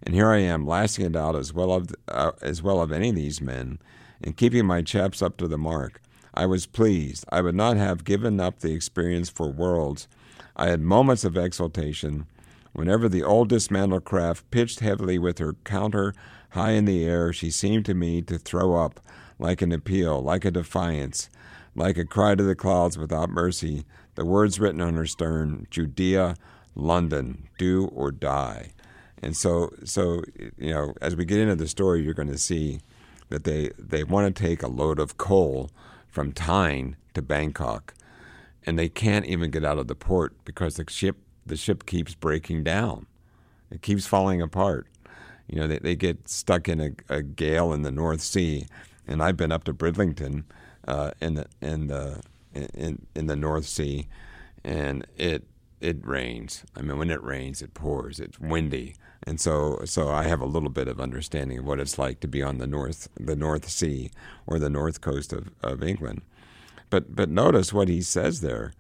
and 0.03 0.15
here 0.15 0.29
I 0.29 0.39
am, 0.39 0.67
lasting 0.67 1.07
it 1.07 1.17
out 1.17 1.37
as 1.37 1.55
well 1.55 1.73
of 1.73 1.95
uh, 2.09 2.33
as 2.43 2.63
well 2.63 2.83
of 2.83 2.93
any 2.93 3.11
of 3.11 3.17
these 3.17 3.41
men, 3.41 3.79
and 4.23 4.37
keeping 4.37 4.67
my 4.67 4.83
chaps 4.83 5.23
up 5.23 5.37
to 5.39 5.49
the 5.49 5.57
mark. 5.57 6.03
I 6.35 6.47
was 6.47 6.67
pleased. 6.67 7.25
I 7.31 7.41
would 7.41 7.55
not 7.55 7.77
have 7.77 8.05
given 8.05 8.41
up 8.41 8.59
the 8.59 8.73
experience 8.73 9.31
for 9.31 9.51
worlds. 9.51 10.09
I 10.57 10.69
had 10.69 10.81
moments 10.81 11.25
of 11.25 11.37
exultation. 11.37 12.27
Whenever 12.73 13.09
the 13.09 13.23
old 13.23 13.49
dismantled 13.49 14.05
craft 14.05 14.51
pitched 14.51 14.81
heavily 14.81 15.19
with 15.19 15.39
her 15.39 15.55
counter 15.65 16.15
high 16.51 16.73
in 16.73 16.85
the 16.85 17.05
air, 17.05 17.33
she 17.33 17.51
seemed 17.51 17.85
to 17.87 17.95
me 17.95 18.23
to 18.23 18.39
throw 18.39 18.77
up 18.77 19.01
like 19.39 19.63
an 19.63 19.73
appeal, 19.73 20.23
like 20.23 20.45
a 20.45 20.51
defiance, 20.51 21.29
like 21.75 21.97
a 21.97 22.05
cry 22.05 22.35
to 22.35 22.43
the 22.43 22.55
clouds 22.55 22.99
without 22.99 23.31
mercy, 23.31 23.85
the 24.15 24.25
words 24.25 24.61
written 24.61 24.81
on 24.81 24.95
her 24.95 25.07
stern 25.07 25.67
Judea, 25.71 26.37
London, 26.75 27.49
do 27.59 27.87
or 27.87 28.13
die. 28.13 28.73
And 29.23 29.37
so, 29.37 29.73
so 29.85 30.23
you 30.57 30.73
know, 30.73 30.95
as 31.01 31.17
we 31.17 31.25
get 31.25 31.41
into 31.41 31.57
the 31.57 31.69
story, 31.69 32.03
you're 32.03 32.15
going 32.15 32.29
to 32.29 32.39
see 32.39 32.81
that 33.29 33.45
they, 33.45 33.71
they 33.79 34.05
want 34.05 34.35
to 34.35 34.43
take 34.43 34.63
a 34.63 34.69
load 34.69 34.99
of 34.99 35.17
coal 35.17 35.71
from 36.09 36.33
Tyne 36.33 36.97
to 37.15 37.23
Bangkok, 37.23 37.95
and 38.67 38.79
they 38.79 38.89
can't 38.89 39.27
even 39.27 39.51
get 39.51 39.65
out 39.65 39.79
of 39.79 39.89
the 39.89 39.95
port 39.95 40.35
because 40.45 40.75
the 40.75 40.85
ship 40.89 41.17
the 41.47 41.57
ship 41.57 41.87
keeps 41.87 42.15
breaking 42.15 42.65
down. 42.65 43.07
It 43.71 43.83
keeps 43.83 44.07
falling 44.07 44.43
apart. 44.43 44.87
You 45.49 45.61
know, 45.61 45.67
they, 45.67 45.79
they 45.79 45.97
get 45.97 46.29
stuck 46.29 46.69
in 46.69 46.81
a, 46.81 46.91
a 47.09 47.23
gale 47.23 47.73
in 47.73 47.83
the 47.83 47.91
North 47.91 48.21
Sea, 48.21 48.67
and 49.07 49.23
I've 49.23 49.37
been 49.37 49.53
up 49.53 49.65
to 49.65 49.73
Bridlington 49.73 50.45
uh, 50.87 51.11
in 51.21 51.35
the 51.35 51.47
in 51.61 51.89
the 51.89 52.23
in, 52.55 53.07
in 53.15 53.27
the 53.27 53.37
North 53.37 53.67
Sea, 53.67 54.07
and 54.65 55.07
it 55.17 55.45
it 55.81 56.07
rains. 56.07 56.65
I 56.77 56.83
mean, 56.83 56.99
when 56.99 57.11
it 57.11 57.23
rains, 57.23 57.63
it 57.63 57.75
pours. 57.75 58.21
It's 58.21 58.39
windy, 58.39 58.95
and 59.25 59.41
so 59.41 59.81
so 59.85 60.09
I 60.09 60.25
have 60.25 60.41
a 60.41 60.47
little 60.47 60.69
bit 60.69 60.89
of 60.89 61.01
understanding 61.01 61.59
of 61.59 61.65
what 61.65 61.81
it's 61.81 61.99
like 61.99 62.21
to 62.21 62.29
be 62.29 62.43
on 62.43 62.59
the 62.59 62.67
north 62.67 63.09
the 63.19 63.37
North 63.37 63.69
Sea 63.69 64.11
or 64.47 64.59
the 64.59 64.71
north 64.71 65.01
coast 65.01 65.33
of, 65.33 65.51
of 65.63 65.83
England. 65.83 66.23
But 66.91 67.15
but 67.17 67.29
notice 67.29 67.73
what 67.73 67.89
he 67.89 68.03
says 68.03 68.41
there. 68.41 68.73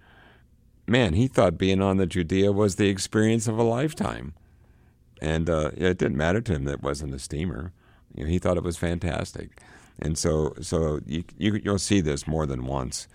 Man, 0.90 1.14
he 1.14 1.28
thought 1.28 1.56
being 1.56 1.80
on 1.80 1.98
the 1.98 2.06
Judea 2.06 2.50
was 2.50 2.74
the 2.74 2.88
experience 2.88 3.46
of 3.46 3.56
a 3.56 3.62
lifetime, 3.62 4.34
and 5.22 5.48
uh, 5.48 5.70
it 5.76 5.98
didn't 5.98 6.16
matter 6.16 6.40
to 6.40 6.52
him 6.52 6.64
that 6.64 6.72
it 6.72 6.82
wasn't 6.82 7.14
a 7.14 7.20
steamer. 7.20 7.72
You 8.12 8.24
know, 8.24 8.28
he 8.28 8.40
thought 8.40 8.56
it 8.56 8.64
was 8.64 8.76
fantastic, 8.76 9.60
and 10.00 10.18
so 10.18 10.52
so 10.60 10.98
you, 11.06 11.22
you 11.38 11.60
you'll 11.62 11.78
see 11.78 12.00
this 12.00 12.26
more 12.26 12.44
than 12.44 12.66
once, 12.66 13.06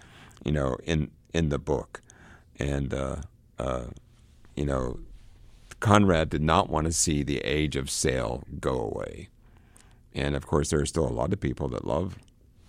you 0.46 0.54
know, 0.54 0.78
in 0.86 1.12
in 1.34 1.50
the 1.50 1.60
book, 1.60 2.02
and 2.60 2.94
uh, 2.94 3.18
uh, 3.60 3.88
you 4.56 4.66
know 4.66 4.98
Conrad 5.82 6.30
did 6.30 6.44
not 6.44 6.70
want 6.70 6.86
to 6.86 6.94
see 6.94 7.24
the 7.24 7.40
age 7.40 7.76
of 7.76 7.90
sail 7.90 8.46
go 8.62 8.80
away. 8.80 9.28
And 10.14 10.34
of 10.38 10.48
course, 10.48 10.70
there 10.70 10.80
are 10.80 10.86
still 10.86 11.10
a 11.10 11.12
lot 11.12 11.34
of 11.34 11.42
people 11.42 11.68
that 11.68 11.86
love, 11.86 12.18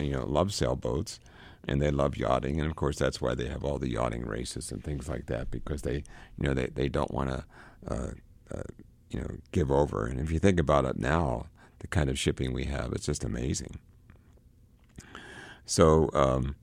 you 0.01 0.11
know, 0.11 0.27
love 0.27 0.53
sailboats, 0.53 1.21
and 1.67 1.81
they 1.83 1.91
love 1.91 2.17
yachting. 2.17 2.61
And 2.61 2.71
of 2.71 2.77
course, 2.77 2.99
that's 2.99 3.21
why 3.21 3.35
they 3.35 3.49
have 3.49 3.65
all 3.65 3.79
the 3.79 3.91
yachting 3.91 4.25
races 4.27 4.73
and 4.73 4.83
things 4.83 5.09
like 5.09 5.27
that 5.27 5.51
because 5.51 5.83
they, 5.83 6.05
you 6.39 6.49
know, 6.49 6.55
they, 6.55 6.67
they 6.67 6.89
don't 6.89 7.13
want 7.13 7.31
to, 7.31 7.45
uh, 7.89 8.11
uh, 8.55 8.63
you 9.11 9.21
know, 9.21 9.31
give 9.53 9.71
over. 9.71 10.07
And 10.07 10.21
if 10.21 10.31
you 10.31 10.39
think 10.39 10.61
about 10.61 10.85
it 10.85 10.99
now, 10.99 11.47
the 11.81 11.87
kind 11.87 12.09
of 12.11 12.19
shipping 12.19 12.53
we 12.53 12.65
have, 12.65 12.93
it's 12.93 13.07
just 13.07 13.25
amazing. 13.25 13.79
So, 15.65 16.11
um, 16.15 16.57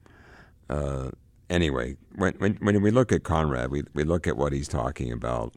uh, 0.70 1.12
anyway, 1.50 1.98
when, 2.16 2.34
when 2.36 2.56
when 2.62 2.82
we 2.82 2.92
look 2.92 3.12
at 3.12 3.24
Conrad, 3.24 3.70
we 3.72 3.84
we 3.94 4.04
look 4.04 4.28
at 4.28 4.38
what 4.38 4.54
he's 4.54 4.68
talking 4.68 5.12
about 5.12 5.54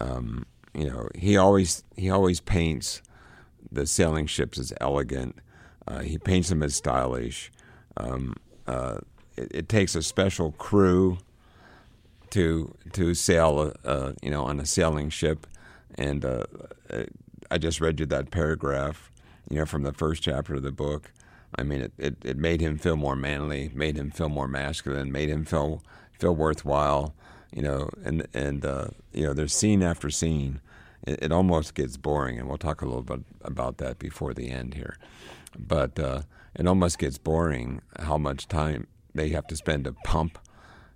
um, 0.00 0.46
you 0.74 0.88
know, 0.88 1.08
he 1.14 1.36
always 1.36 1.84
he 1.96 2.10
always 2.10 2.40
paints 2.40 3.02
the 3.70 3.86
sailing 3.86 4.26
ships 4.26 4.58
as 4.58 4.72
elegant, 4.80 5.36
Uh, 5.86 6.00
he 6.00 6.18
paints 6.18 6.48
them 6.48 6.62
as 6.62 6.74
stylish. 6.76 7.50
Um, 7.96 8.36
uh, 8.66 8.98
it, 9.36 9.48
it, 9.52 9.68
takes 9.68 9.94
a 9.94 10.02
special 10.02 10.52
crew 10.52 11.18
to 12.30 12.74
to 12.92 13.14
sail, 13.14 13.72
uh, 13.84 14.12
you 14.22 14.30
know, 14.30 14.44
on 14.44 14.60
a 14.60 14.66
sailing 14.66 15.10
ship. 15.10 15.46
And 15.96 16.24
uh, 16.24 16.44
I 17.50 17.58
just 17.58 17.80
read 17.80 18.00
you 18.00 18.06
that 18.06 18.30
paragraph, 18.30 19.10
you 19.50 19.58
know, 19.58 19.66
from 19.66 19.82
the 19.82 19.92
first 19.92 20.22
chapter 20.22 20.54
of 20.54 20.62
the 20.62 20.72
book. 20.72 21.12
I 21.58 21.62
mean, 21.64 21.82
it, 21.82 21.92
it, 21.98 22.16
it 22.24 22.36
made 22.38 22.62
him 22.62 22.78
feel 22.78 22.96
more 22.96 23.16
manly, 23.16 23.70
made 23.74 23.96
him 23.96 24.10
feel 24.10 24.30
more 24.30 24.48
masculine, 24.48 25.12
made 25.12 25.28
him 25.28 25.44
feel 25.44 25.82
feel 26.18 26.34
worthwhile, 26.34 27.14
you 27.54 27.62
know. 27.62 27.90
And 28.04 28.26
and 28.32 28.64
uh, 28.64 28.88
you 29.12 29.26
know, 29.26 29.34
there's 29.34 29.54
scene 29.54 29.82
after 29.82 30.10
scene. 30.10 30.60
It, 31.04 31.32
almost 31.32 31.74
gets 31.74 31.96
boring, 31.96 32.38
and 32.38 32.48
we'll 32.48 32.58
talk 32.58 32.80
a 32.80 32.84
little 32.84 33.02
bit 33.02 33.22
about 33.42 33.78
that 33.78 33.98
before 33.98 34.32
the 34.32 34.50
end 34.50 34.74
here. 34.74 34.96
But 35.58 35.98
uh, 35.98 36.22
it 36.54 36.66
almost 36.66 36.98
gets 36.98 37.18
boring 37.18 37.80
how 38.00 38.18
much 38.18 38.48
time 38.48 38.86
they 39.14 39.30
have 39.30 39.46
to 39.46 39.56
spend 39.56 39.84
to 39.84 39.92
pump 40.04 40.38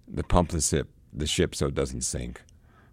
the 0.08 0.22
pump 0.22 0.50
the 0.50 0.60
ship 0.60 0.88
the 1.12 1.26
ship 1.26 1.54
so 1.54 1.66
it 1.66 1.74
doesn't 1.74 2.02
sink. 2.02 2.42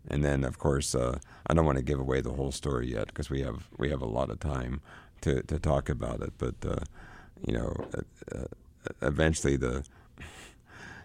And 0.07 0.23
then, 0.23 0.43
of 0.43 0.59
course, 0.59 0.95
uh, 0.95 1.19
I 1.47 1.53
don't 1.53 1.65
want 1.65 1.77
to 1.77 1.83
give 1.83 1.99
away 1.99 2.21
the 2.21 2.33
whole 2.33 2.51
story 2.51 2.91
yet 2.91 3.07
because 3.07 3.29
we 3.29 3.41
have 3.41 3.69
we 3.77 3.89
have 3.89 4.01
a 4.01 4.07
lot 4.07 4.29
of 4.29 4.39
time 4.39 4.81
to, 5.21 5.41
to 5.43 5.59
talk 5.59 5.89
about 5.89 6.21
it. 6.21 6.33
But 6.37 6.55
uh, 6.65 6.79
you 7.45 7.53
know, 7.53 7.73
uh, 7.95 8.37
uh 8.37 8.45
eventually 9.01 9.55
the 9.57 9.85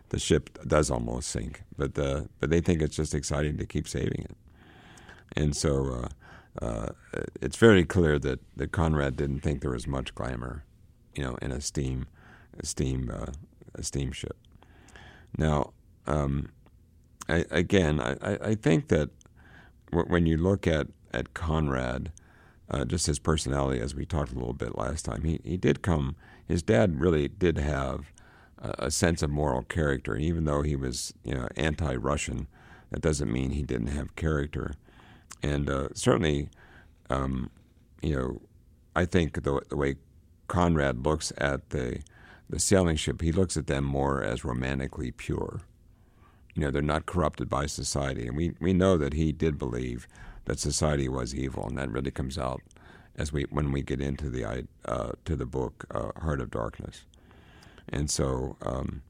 the 0.09 0.19
ship 0.19 0.59
does 0.67 0.91
almost 0.91 1.29
sink. 1.29 1.63
But 1.77 1.99
uh, 1.99 2.23
but 2.41 2.51
they 2.51 2.61
think 2.61 2.83
it's 2.83 2.97
just 2.97 3.15
exciting 3.15 3.57
to 3.59 3.67
keep 3.67 3.87
saving 3.89 4.27
it. 4.29 4.37
And 5.37 5.55
so 5.55 6.09
uh, 6.61 6.89
it's 7.41 7.57
very 7.57 7.85
clear 7.85 8.19
that, 8.19 8.41
that 8.57 8.73
Conrad 8.73 9.17
didn't 9.17 9.41
think 9.41 9.61
there 9.61 9.71
was 9.71 9.87
much 9.87 10.15
glamour, 10.15 10.65
you 11.19 11.25
know, 11.25 11.37
in 11.43 11.53
a 11.53 11.61
steam 11.61 12.07
a 12.59 12.65
steam 12.65 13.11
a 13.75 13.83
steamship. 13.83 14.37
Now. 15.37 15.73
Um, 16.07 16.53
I, 17.29 17.45
again, 17.51 18.01
I, 18.01 18.39
I 18.43 18.55
think 18.55 18.89
that 18.89 19.11
when 19.91 20.27
you 20.27 20.37
look 20.37 20.67
at, 20.67 20.89
at 21.13 21.35
Conrad, 21.35 22.11
uh, 22.71 22.85
just 22.85 23.07
his 23.07 23.19
personality, 23.19 23.81
as 23.81 23.95
we 23.95 24.07
talked 24.07 24.33
a 24.33 24.35
little 24.35 24.55
bit 24.55 24.77
last 24.77 25.05
time, 25.05 25.25
he, 25.25 25.41
he 25.45 25.57
did 25.57 25.83
come, 25.83 26.17
his 26.47 26.63
dad 26.63 27.01
really 27.01 27.29
did 27.29 27.59
have 27.59 28.13
a, 28.59 28.87
a 28.87 28.91
sense 28.91 29.23
of 29.23 29.31
moral 29.31 29.63
character. 29.63 30.17
Even 30.17 30.45
though 30.45 30.63
he 30.63 30.77
was 30.77 31.13
you 31.25 31.35
know, 31.35 31.49
anti 31.57 31.95
Russian, 31.97 32.47
that 32.91 33.03
doesn't 33.03 33.31
mean 33.31 33.51
he 33.51 33.63
didn't 33.63 33.89
have 33.89 34.17
character. 34.17 34.73
And 35.43 35.69
uh, 35.69 35.89
certainly, 35.95 36.49
um, 37.11 37.51
you 38.03 38.17
know, 38.17 38.41
I 38.97 39.05
think 39.05 39.43
the, 39.43 39.61
the 39.69 39.77
way 39.77 39.97
Conrad 40.49 41.05
looks 41.05 41.33
at 41.39 41.71
the, 41.71 42.01
the 42.51 42.59
sailing 42.59 42.97
ship, 42.97 43.21
he 43.21 43.33
looks 43.33 43.57
at 43.57 43.67
them 43.67 43.85
more 43.85 44.23
as 44.23 44.45
romantically 44.45 45.13
pure 45.13 45.61
you 46.59 46.65
know, 46.65 46.73
they're 46.73 46.83
not 46.83 47.07
corrupted 47.07 47.49
by 47.49 47.67
society. 47.67 48.27
And 48.27 48.37
we, 48.37 48.53
we 48.59 48.73
know 48.73 48.97
that 48.97 49.13
he 49.13 49.31
did 49.31 49.59
believe 49.59 50.09
that 50.47 50.59
society 50.59 51.09
was 51.09 51.33
evil, 51.33 51.69
and 51.69 51.79
that 51.79 51.89
really 51.89 52.11
comes 52.11 52.37
out 52.37 52.63
as 53.17 53.33
we 53.33 53.45
when 53.51 53.71
we 53.71 53.81
get 53.81 54.01
into 54.01 54.29
the 54.29 54.67
uh, 54.85 55.13
to 55.25 55.37
the 55.37 55.47
book 55.47 55.85
uh, 55.93 56.11
Heart 56.21 56.41
of 56.41 56.51
Darkness. 56.51 57.05
And 57.89 58.11
so, 58.11 58.57
um, 58.63 59.03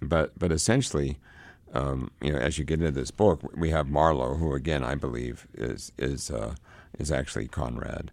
but 0.00 0.38
but 0.38 0.52
essentially, 0.52 1.18
um, 1.74 2.10
you 2.22 2.32
know, 2.32 2.38
as 2.38 2.56
you 2.56 2.64
get 2.64 2.80
into 2.80 2.92
this 2.92 3.10
book, 3.10 3.42
we 3.54 3.68
have 3.68 3.86
Marlowe, 3.86 4.36
who 4.36 4.54
again 4.54 4.82
I 4.82 4.94
believe 4.94 5.46
is 5.52 5.92
is 5.98 6.30
uh, 6.30 6.54
is 6.98 7.12
actually 7.12 7.46
Conrad. 7.46 8.10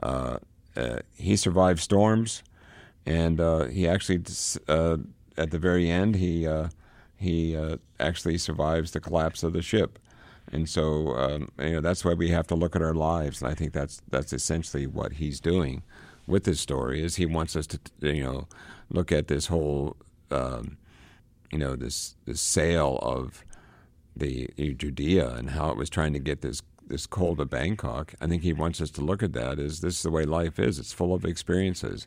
Uh, 0.00 0.38
uh, 0.76 1.00
he 1.16 1.36
survived 1.36 1.80
storms, 1.80 2.42
and 3.06 3.40
uh, 3.40 3.64
he 3.64 3.88
actually 3.88 4.22
at 5.36 5.50
the 5.50 5.58
very 5.58 5.90
end 5.90 6.16
he 6.16 6.46
he 7.16 7.54
uh, 7.56 7.76
actually 7.98 8.38
survives 8.38 8.92
the 8.92 9.00
collapse 9.00 9.42
of 9.42 9.52
the 9.52 9.62
ship. 9.62 9.98
And 10.52 10.68
so, 10.68 11.14
um, 11.16 11.48
you 11.58 11.72
know, 11.72 11.80
that's 11.80 12.04
why 12.04 12.14
we 12.14 12.30
have 12.30 12.46
to 12.48 12.54
look 12.54 12.74
at 12.74 12.82
our 12.82 12.94
lives. 12.94 13.42
And 13.42 13.50
I 13.50 13.54
think 13.54 13.72
that's 13.72 14.00
that's 14.08 14.32
essentially 14.32 14.86
what 14.86 15.12
he's 15.12 15.38
doing 15.38 15.82
with 16.26 16.44
this 16.44 16.60
story. 16.60 17.04
Is 17.04 17.16
he 17.16 17.26
wants 17.26 17.54
us 17.56 17.66
to, 17.68 17.78
you 18.00 18.24
know, 18.24 18.48
look 18.88 19.12
at 19.12 19.28
this 19.28 19.46
whole, 19.46 19.96
um, 20.30 20.76
you 21.52 21.58
know, 21.58 21.76
this 21.76 22.16
this 22.24 22.40
sale 22.40 22.98
of 23.02 23.44
the 24.16 24.48
Judea 24.56 25.30
and 25.34 25.50
how 25.50 25.70
it 25.70 25.76
was 25.76 25.90
trying 25.90 26.12
to 26.14 26.18
get 26.18 26.40
this 26.40 26.62
this 26.90 27.06
coal 27.06 27.36
to 27.36 27.46
Bangkok. 27.46 28.14
I 28.20 28.26
think 28.26 28.42
he 28.42 28.52
wants 28.52 28.80
us 28.80 28.90
to 28.90 29.00
look 29.00 29.22
at 29.22 29.32
that 29.32 29.58
as 29.58 29.80
this 29.80 29.96
is 29.96 30.02
the 30.02 30.10
way 30.10 30.24
life 30.24 30.58
is. 30.58 30.78
It's 30.78 30.92
full 30.92 31.14
of 31.14 31.24
experiences, 31.24 32.06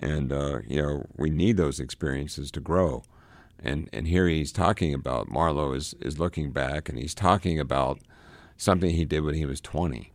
and 0.00 0.32
uh, 0.32 0.60
you 0.66 0.82
know, 0.82 1.06
we 1.16 1.30
need 1.30 1.56
those 1.56 1.80
experiences 1.80 2.50
to 2.52 2.60
grow. 2.60 3.02
And 3.58 3.88
and 3.92 4.06
here 4.06 4.28
he's 4.28 4.52
talking 4.52 4.92
about 4.92 5.30
Marlowe 5.30 5.72
is 5.72 5.94
is 6.00 6.18
looking 6.18 6.52
back 6.52 6.88
and 6.88 6.98
he's 6.98 7.14
talking 7.14 7.58
about 7.58 7.98
something 8.56 8.90
he 8.90 9.04
did 9.04 9.20
when 9.20 9.34
he 9.34 9.46
was 9.46 9.60
20 9.60 10.12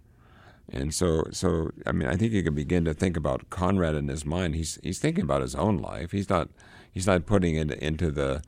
and 0.69 0.93
so 0.93 1.27
so 1.31 1.71
I 1.85 1.91
mean 1.91 2.07
I 2.07 2.15
think 2.15 2.31
you 2.31 2.43
can 2.43 2.55
begin 2.55 2.85
to 2.85 2.93
think 2.93 3.17
about 3.17 3.49
Conrad 3.49 3.95
in 3.95 4.07
his 4.07 4.25
mind. 4.25 4.55
He's 4.55 4.79
he's 4.81 4.99
thinking 4.99 5.23
about 5.23 5.41
his 5.41 5.55
own 5.55 5.77
life. 5.77 6.11
He's 6.11 6.29
not 6.29 6.49
he's 6.91 7.07
not 7.07 7.25
putting 7.25 7.55
it 7.55 7.71
into 7.71 8.11
the 8.11 8.41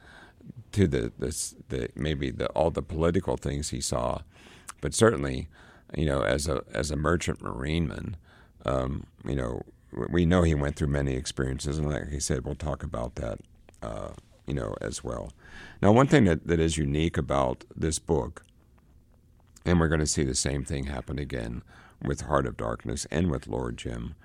to 0.71 0.87
the 0.87 1.11
the, 1.19 1.53
the 1.69 1.89
maybe 1.95 2.31
the 2.31 2.47
all 2.49 2.71
the 2.71 2.81
political 2.81 3.37
things 3.37 3.69
he 3.69 3.81
saw 3.81 4.21
but 4.81 4.93
certainly 4.93 5.47
you 5.95 6.05
know 6.05 6.21
as 6.21 6.47
a 6.47 6.63
as 6.73 6.91
a 6.91 6.95
merchant 6.95 7.39
marineman 7.39 8.15
um, 8.65 9.05
you 9.25 9.35
know 9.35 9.61
we 10.09 10.25
know 10.25 10.43
he 10.43 10.55
went 10.55 10.75
through 10.75 10.87
many 10.87 11.13
experiences 11.13 11.77
and 11.77 11.89
like 11.89 12.09
he 12.09 12.19
said 12.19 12.43
we'll 12.45 12.55
talk 12.55 12.83
about 12.83 13.15
that 13.15 13.39
uh, 13.81 14.09
you 14.45 14.53
know, 14.53 14.75
as 14.81 15.03
well. 15.03 15.31
Now, 15.81 15.91
one 15.91 16.07
thing 16.07 16.25
that, 16.25 16.47
that 16.47 16.59
is 16.59 16.77
unique 16.77 17.17
about 17.17 17.63
this 17.75 17.99
book, 17.99 18.43
and 19.65 19.79
we're 19.79 19.87
going 19.87 19.99
to 19.99 20.07
see 20.07 20.23
the 20.23 20.35
same 20.35 20.63
thing 20.63 20.85
happen 20.85 21.17
again 21.17 21.63
with 22.03 22.21
Heart 22.21 22.45
of 22.45 22.57
Darkness 22.57 23.07
and 23.09 23.31
with 23.31 23.47
Lord 23.47 23.77
Jim, 23.77 24.15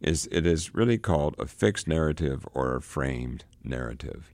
is 0.00 0.28
it 0.30 0.46
is 0.46 0.74
really 0.74 0.98
called 0.98 1.34
a 1.38 1.46
fixed 1.46 1.88
narrative 1.88 2.46
or 2.52 2.76
a 2.76 2.82
framed 2.82 3.44
narrative. 3.64 4.30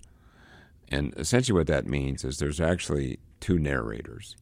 And 0.89 1.15
essentially, 1.17 1.57
what 1.57 1.67
that 1.69 1.87
means 1.87 2.25
is 2.25 2.39
there's 2.39 2.61
actually 2.61 3.19
two 3.41 3.59
narrators. 3.59 4.37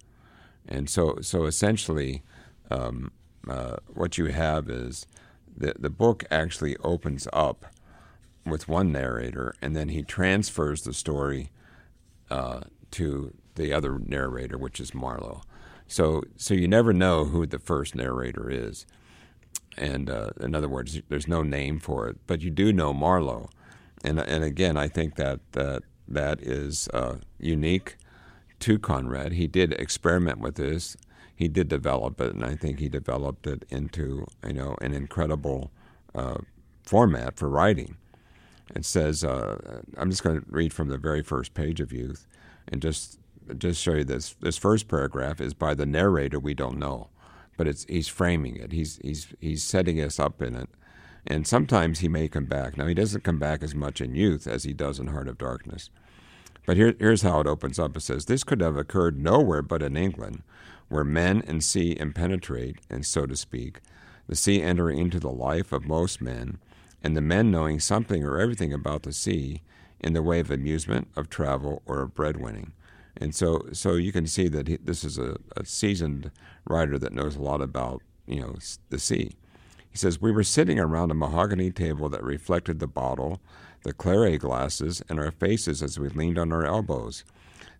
And 0.69 0.89
so, 0.89 1.19
so 1.21 1.45
essentially, 1.45 2.23
um, 2.71 3.13
uh, 3.49 3.77
what 3.93 4.19
you 4.19 4.27
have 4.27 4.69
is 4.69 5.07
the, 5.57 5.75
the 5.79 5.91
book 5.91 6.25
actually 6.31 6.77
opens 6.79 7.29
up 7.33 7.67
with 8.47 8.69
one 8.69 8.93
narrator, 8.93 9.55
and 9.63 9.75
then 9.75 9.89
he 9.89 10.03
transfers 10.03 10.83
the 10.83 10.93
story 10.93 11.51
uh, 12.31 12.61
to 12.93 13.35
the 13.55 13.73
other 13.73 13.99
narrator, 13.99 14.59
which 14.59 14.81
is 14.81 14.95
Marlowe. 14.95 15.43
So, 15.87 16.23
so 16.37 16.55
you 16.55 16.69
never 16.69 16.93
know 16.93 17.25
who 17.25 17.47
the 17.47 17.59
first 17.59 17.95
narrator 17.95 18.51
is, 18.51 18.87
and 19.77 20.09
uh, 20.09 20.31
in 20.41 20.55
other 20.55 20.69
words, 20.69 21.01
there's 21.09 21.29
no 21.29 21.43
name 21.43 21.79
for 21.79 22.09
it, 22.09 22.19
but 22.27 22.43
you 22.43 22.51
do 22.51 22.73
know 22.73 22.93
Marlowe, 22.93 23.49
and 24.03 24.19
and 24.19 24.45
again, 24.45 24.77
I 24.77 24.89
think 24.89 25.17
that 25.17 25.41
that 25.53 25.83
that 26.09 26.41
is 26.41 26.89
uh, 26.93 27.17
unique 27.39 27.97
to 28.65 28.79
Conrad. 28.79 29.33
He 29.33 29.47
did 29.47 29.75
experiment 29.75 30.41
with 30.41 30.55
this, 30.55 30.97
he 31.37 31.49
did 31.49 31.69
develop 31.69 32.19
it, 32.19 32.35
and 32.35 32.43
I 32.43 32.57
think 32.57 32.79
he 32.79 32.89
developed 32.89 33.47
it 33.47 33.67
into 33.69 34.27
you 34.47 34.55
know 34.55 34.75
an 34.81 34.95
incredible 34.95 35.71
uh, 36.15 36.39
format 36.83 37.37
for 37.37 37.51
writing. 37.51 37.99
It 38.75 38.87
says, 38.87 39.23
uh, 39.23 39.83
I'm 39.99 40.09
just 40.09 40.23
going 40.23 40.41
to 40.41 40.47
read 40.49 40.73
from 40.73 40.89
the 40.89 40.97
very 40.97 41.23
first 41.23 41.53
page 41.53 41.81
of 41.81 41.93
Youth 41.93 42.27
and 42.67 42.81
just 42.81 43.19
just 43.59 43.83
show 43.83 43.97
you 43.97 44.05
this. 44.05 44.35
This 44.41 44.57
first 44.57 44.89
paragraph 44.89 45.43
is 45.43 45.53
by 45.53 45.75
the 45.75 45.85
narrator 45.85 46.39
we 46.39 46.55
don't 46.55 46.79
know, 46.79 47.11
but 47.59 47.69
it's 47.69 47.85
he's 47.85 48.09
framing 48.09 48.57
it. 48.57 48.73
He's 48.73 48.99
he's 49.03 49.27
he's 49.41 49.63
setting 49.63 50.01
us 50.01 50.19
up 50.19 50.41
in 50.41 50.55
it, 50.55 50.71
and 51.27 51.47
sometimes 51.47 51.99
he 51.99 52.09
may 52.09 52.29
come 52.29 52.47
back. 52.47 52.79
Now 52.79 52.87
he 52.87 52.95
doesn't 52.95 53.25
come 53.25 53.39
back 53.39 53.63
as 53.63 53.75
much 53.75 54.01
in 54.01 54.15
Youth 54.15 54.47
as 54.47 54.65
he 54.65 54.73
does 54.73 54.99
in 54.99 55.09
Heart 55.09 55.29
of 55.29 55.37
Darkness. 55.37 55.91
But 56.67 56.77
here, 56.77 56.95
here's 56.99 57.23
how 57.23 57.41
it 57.41 57.47
opens 57.47 57.79
up. 57.79 57.97
It 57.97 58.01
says, 58.01 58.25
This 58.25 58.45
could 58.45 58.61
have 58.61 58.77
occurred 58.77 59.23
nowhere 59.23 59.63
but 59.63 59.83
in 59.83 59.97
England, 59.97 60.43
where 60.89 61.05
men 61.05 61.43
and 61.47 61.63
sea 61.63 61.97
impenetrate, 61.99 62.79
and 62.89 63.05
so 63.05 63.27
to 63.27 63.37
speak, 63.37 63.81
the 64.27 64.37
sea 64.37 64.63
entering 64.63 64.99
into 64.99 65.21
the 65.21 65.31
life 65.31 65.73
of 65.73 65.87
most 65.87 66.21
men, 66.21 66.59
and 67.03 67.17
the 67.17 67.21
men 67.21 67.51
knowing 67.51 67.81
something 67.81 68.25
or 68.25 68.39
everything 68.39 68.73
about 68.73 69.03
the 69.03 69.13
sea 69.13 69.63
in 70.01 70.15
the 70.15 70.23
way 70.23 70.41
of 70.41 70.51
amusement, 70.51 71.09
of 71.17 71.29
travel, 71.29 71.83
or 71.87 72.01
of 72.03 72.15
breadwinning. 72.15 72.73
And 73.17 73.35
so, 73.35 73.67
so 73.73 73.95
you 73.95 74.13
can 74.13 74.27
see 74.27 74.49
that 74.49 74.69
he, 74.69 74.77
this 74.77 75.05
is 75.05 75.19
a, 75.19 75.37
a 75.57 75.65
seasoned 75.65 76.31
writer 76.67 76.99
that 76.99 77.13
knows 77.13 77.37
a 77.37 77.43
lot 77.43 77.61
about, 77.61 78.03
you 78.27 78.41
know, 78.41 78.57
the 78.91 78.99
sea. 78.99 79.37
He 79.91 79.99
says, 79.99 80.21
We 80.21 80.33
were 80.33 80.43
sitting 80.43 80.81
around 80.81 81.11
a 81.11 81.15
mahogany 81.15 81.71
table 81.71 82.09
that 82.09 82.23
reflected 82.25 82.81
the 82.81 82.89
bottle, 82.89 83.41
the 83.85 83.95
claret 83.95 84.41
glasses, 84.41 85.03
and 85.09 85.19
our 85.19 85.31
faces 85.31 85.83
as 85.83 85.99
we 85.99 86.09
leaned 86.09 86.39
on 86.39 86.53
our 86.53 86.67
elbows. 86.67 87.25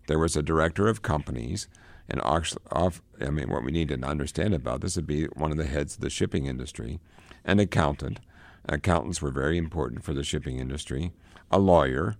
There 0.07 0.19
was 0.19 0.35
a 0.35 0.41
director 0.41 0.87
of 0.87 1.01
companies, 1.01 1.67
and 2.09 2.21
off, 2.21 3.01
I 3.19 3.29
mean, 3.29 3.49
what 3.49 3.63
we 3.63 3.71
need 3.71 3.89
to 3.89 4.01
understand 4.03 4.53
about 4.53 4.81
this 4.81 4.95
would 4.95 5.07
be 5.07 5.25
one 5.25 5.51
of 5.51 5.57
the 5.57 5.65
heads 5.65 5.95
of 5.95 6.01
the 6.01 6.09
shipping 6.09 6.45
industry, 6.45 6.99
an 7.43 7.59
accountant, 7.59 8.19
Accountants 8.67 9.21
were 9.21 9.31
very 9.31 9.57
important 9.57 10.03
for 10.03 10.13
the 10.13 10.23
shipping 10.23 10.57
industry. 10.57 11.13
A 11.51 11.59
lawyer, 11.59 12.15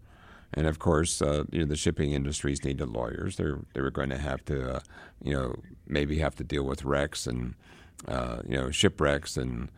and 0.54 0.67
of 0.67 0.78
course, 0.78 1.21
uh, 1.21 1.45
you 1.52 1.60
know, 1.60 1.65
the 1.65 1.76
shipping 1.76 2.12
industries 2.12 2.63
needed 2.63 2.89
lawyers. 2.89 3.38
They're, 3.38 3.60
they 3.74 3.82
were 3.82 3.91
going 3.91 4.10
to 4.10 4.17
have 4.17 4.45
to, 4.45 4.76
uh, 4.76 4.80
you 5.24 5.34
know, 5.34 5.56
maybe 5.88 6.19
have 6.19 6.36
to 6.36 6.43
deal 6.43 6.63
with 6.63 6.86
wrecks 6.86 7.26
and, 7.26 7.56
uh, 8.08 8.41
you 8.48 8.56
know, 8.56 8.69
shipwrecks 8.69 9.38
and 9.38 9.69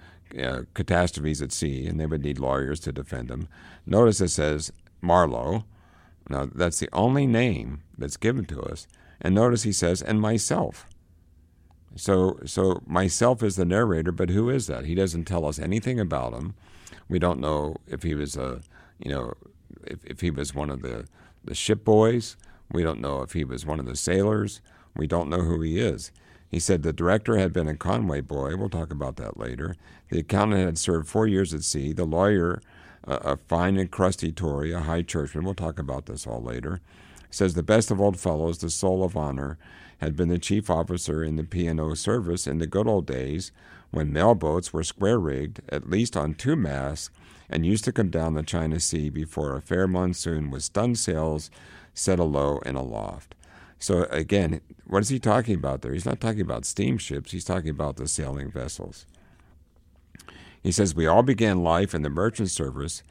uh, 0.42 0.62
catastrophes 0.74 1.42
at 1.42 1.52
sea, 1.52 1.88
and 1.88 2.00
they 2.00 2.06
would 2.06 2.24
need 2.24 2.40
lawyers 2.40 2.80
to 2.82 2.92
defend 2.92 3.30
them. 3.30 3.48
Notice 3.86 4.22
it 4.22 4.30
says 4.30 4.72
Marlowe. 5.02 5.66
Now, 6.30 6.50
that's 6.54 6.80
the 6.80 6.90
only 6.92 7.26
name 7.26 7.82
that's 7.98 8.18
given 8.18 8.46
to 8.46 8.62
us. 8.62 8.88
And 9.22 9.34
notice 9.34 9.64
he 9.64 9.72
says, 9.72 10.02
and 10.02 10.20
myself. 10.20 10.86
So, 11.96 12.40
so 12.46 12.82
myself 12.86 13.42
is 13.42 13.56
the 13.56 13.66
narrator, 13.66 14.12
but 14.12 14.30
who 14.30 14.50
is 14.50 14.68
that? 14.68 14.86
He 14.86 14.94
doesn't 14.94 15.26
tell 15.26 15.46
us 15.46 15.58
anything 15.58 16.00
about 16.00 16.34
him. 16.34 16.54
We 17.10 17.18
don't 17.18 17.40
know 17.40 17.78
if 17.88 18.04
he 18.04 18.14
was 18.14 18.36
a, 18.36 18.62
you 19.00 19.10
know, 19.10 19.34
if, 19.86 20.06
if 20.06 20.22
he 20.22 20.30
was 20.30 20.54
one 20.54 20.70
of 20.70 20.82
the, 20.82 21.08
the 21.44 21.56
ship 21.56 21.84
boys. 21.84 22.36
We 22.72 22.84
don't 22.84 23.00
know 23.00 23.22
if 23.22 23.34
he 23.34 23.44
was 23.44 23.66
one 23.66 23.80
of 23.80 23.86
the 23.86 23.96
sailors. 23.96 24.62
We 24.96 25.08
don't 25.08 25.30
know 25.30 25.42
who 25.42 25.62
he 25.62 25.80
is. 25.80 26.12
He 26.50 26.60
said 26.60 26.84
the 26.84 26.94
director 26.94 27.38
had 27.38 27.52
been 27.52 27.68
a 27.68 27.76
Conway 27.76 28.22
boy. 28.22 28.56
We'll 28.56 28.70
talk 28.70 28.92
about 28.92 29.18
that 29.18 29.38
later. 29.38 29.76
The 30.10 30.20
accountant 30.20 30.62
had 30.64 30.78
served 30.78 31.08
four 31.08 31.28
years 31.28 31.54
at 31.54 31.64
sea. 31.64 31.92
The 31.92 32.06
lawyer, 32.06 32.62
uh, 33.06 33.20
a 33.24 33.38
fine 33.38 33.78
and 33.78 33.92
crusty 33.92 34.32
Tory, 34.32 34.72
a 34.72 34.80
high 34.80 35.02
churchman. 35.02 35.44
We'll 35.44 35.56
talk 35.56 35.78
about 35.78 36.06
this 36.06 36.26
all 36.26 36.42
later. 36.42 36.80
Says 37.30 37.54
the 37.54 37.64
best 37.64 37.92
of 37.92 38.00
old 38.00 38.18
fellows, 38.20 38.60
the 38.60 38.70
soul 38.70 39.04
of 39.04 39.18
honor, 39.18 39.58
had 39.98 40.16
been 40.16 40.30
the 40.30 40.40
chief 40.40 40.70
officer 40.70 41.24
in 41.24 41.36
the 41.36 41.44
P&O 41.44 41.94
service 41.96 42.48
in 42.48 42.60
the 42.60 42.68
good 42.68 42.88
old 42.88 43.06
days 43.06 43.52
when 43.92 44.14
mail 44.14 44.36
boats 44.36 44.72
were 44.72 44.84
square 44.84 45.20
rigged, 45.20 45.62
at 45.70 45.90
least 45.90 46.16
on 46.16 46.34
two 46.34 46.56
masts, 46.56 47.10
and 47.50 47.66
used 47.66 47.84
to 47.86 47.92
come 47.92 48.10
down 48.10 48.34
the 48.34 48.44
China 48.44 48.80
Sea 48.80 49.10
before 49.10 49.56
a 49.56 49.62
fair 49.62 49.88
monsoon 49.88 50.52
with 50.52 50.64
stun 50.64 50.96
sails 50.96 51.50
set 51.94 52.20
alow 52.20 52.62
and 52.66 52.78
aloft. 52.78 53.34
So 53.80 54.04
again, 54.10 54.62
what 54.86 55.02
is 55.04 55.10
he 55.10 55.20
talking 55.20 55.56
about 55.56 55.82
there? 55.82 55.94
He's 55.94 56.06
not 56.06 56.20
talking 56.20 56.42
about 56.42 56.66
steamships, 56.66 57.32
he's 57.32 57.46
talking 57.46 57.70
about 57.70 57.98
the 57.98 58.08
sailing 58.08 58.52
vessels. 58.52 59.06
He 60.62 60.72
says, 60.72 60.96
We 60.96 61.08
all 61.08 61.24
began 61.24 61.64
life 61.64 61.94
in 61.94 62.02
the 62.02 62.10
merchant 62.10 62.50
service. 62.50 63.04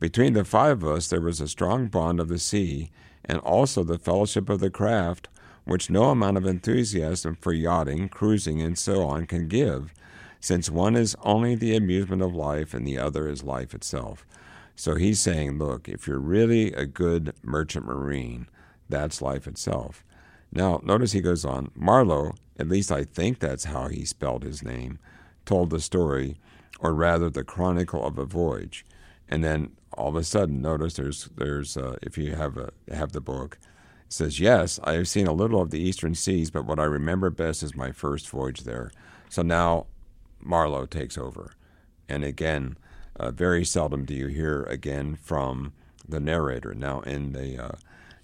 Between 0.00 0.32
the 0.32 0.44
five 0.44 0.82
of 0.82 0.88
us, 0.88 1.08
there 1.08 1.20
was 1.20 1.40
a 1.40 1.48
strong 1.48 1.88
bond 1.88 2.20
of 2.20 2.28
the 2.28 2.38
sea 2.38 2.90
and 3.24 3.38
also 3.38 3.82
the 3.82 3.98
fellowship 3.98 4.48
of 4.48 4.60
the 4.60 4.70
craft, 4.70 5.28
which 5.64 5.90
no 5.90 6.04
amount 6.04 6.36
of 6.36 6.46
enthusiasm 6.46 7.36
for 7.40 7.52
yachting, 7.52 8.08
cruising, 8.08 8.62
and 8.62 8.78
so 8.78 9.02
on 9.02 9.26
can 9.26 9.48
give, 9.48 9.92
since 10.40 10.70
one 10.70 10.96
is 10.96 11.16
only 11.22 11.54
the 11.54 11.76
amusement 11.76 12.22
of 12.22 12.34
life 12.34 12.72
and 12.72 12.86
the 12.86 12.98
other 12.98 13.28
is 13.28 13.42
life 13.42 13.74
itself. 13.74 14.24
So 14.76 14.94
he's 14.94 15.20
saying, 15.20 15.58
look, 15.58 15.88
if 15.88 16.06
you're 16.06 16.18
really 16.20 16.72
a 16.72 16.86
good 16.86 17.34
merchant 17.42 17.84
marine, 17.84 18.48
that's 18.88 19.22
life 19.22 19.46
itself. 19.46 20.04
Now, 20.52 20.80
notice 20.82 21.12
he 21.12 21.20
goes 21.20 21.44
on 21.44 21.70
Marlowe, 21.74 22.32
at 22.58 22.68
least 22.68 22.90
I 22.90 23.04
think 23.04 23.38
that's 23.38 23.64
how 23.64 23.88
he 23.88 24.04
spelled 24.04 24.42
his 24.42 24.62
name, 24.62 24.98
told 25.44 25.70
the 25.70 25.80
story, 25.80 26.38
or 26.80 26.94
rather 26.94 27.28
the 27.28 27.44
chronicle 27.44 28.04
of 28.04 28.18
a 28.18 28.24
voyage. 28.24 28.84
And 29.28 29.44
then 29.44 29.72
all 29.92 30.08
of 30.08 30.16
a 30.16 30.24
sudden, 30.24 30.62
notice 30.62 30.94
there's, 30.94 31.26
there's 31.36 31.76
uh, 31.76 31.96
if 32.02 32.16
you 32.16 32.34
have, 32.34 32.56
a, 32.56 32.70
have 32.92 33.12
the 33.12 33.20
book, 33.20 33.58
says, 34.08 34.40
Yes, 34.40 34.80
I 34.84 34.92
have 34.92 35.08
seen 35.08 35.26
a 35.26 35.32
little 35.32 35.60
of 35.60 35.70
the 35.70 35.80
eastern 35.80 36.14
seas, 36.14 36.50
but 36.50 36.64
what 36.64 36.78
I 36.78 36.84
remember 36.84 37.30
best 37.30 37.62
is 37.62 37.74
my 37.74 37.92
first 37.92 38.28
voyage 38.28 38.62
there. 38.62 38.90
So 39.28 39.42
now 39.42 39.86
Marlowe 40.40 40.86
takes 40.86 41.18
over. 41.18 41.52
And 42.08 42.24
again, 42.24 42.76
uh, 43.16 43.30
very 43.32 43.64
seldom 43.64 44.04
do 44.04 44.14
you 44.14 44.28
hear 44.28 44.62
again 44.64 45.16
from 45.16 45.72
the 46.08 46.20
narrator. 46.20 46.72
Now, 46.74 47.00
in 47.00 47.32
the 47.32 47.62
uh, 47.62 47.72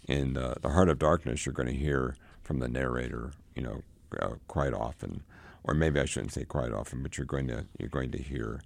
in 0.08 0.34
the, 0.34 0.56
the 0.60 0.70
Heart 0.70 0.88
of 0.88 0.98
Darkness, 0.98 1.46
you're 1.46 1.52
going 1.52 1.68
to 1.68 1.74
hear 1.74 2.16
from 2.42 2.58
the 2.58 2.68
narrator, 2.68 3.32
you 3.54 3.62
know, 3.62 3.82
uh, 4.20 4.34
quite 4.48 4.74
often, 4.74 5.22
or 5.64 5.74
maybe 5.74 5.98
I 5.98 6.04
shouldn't 6.04 6.32
say 6.32 6.44
quite 6.44 6.72
often, 6.72 7.02
but 7.02 7.16
you're 7.16 7.26
going 7.26 7.48
to 7.48 7.66
you're 7.78 7.88
going 7.88 8.10
to 8.12 8.18
hear, 8.18 8.60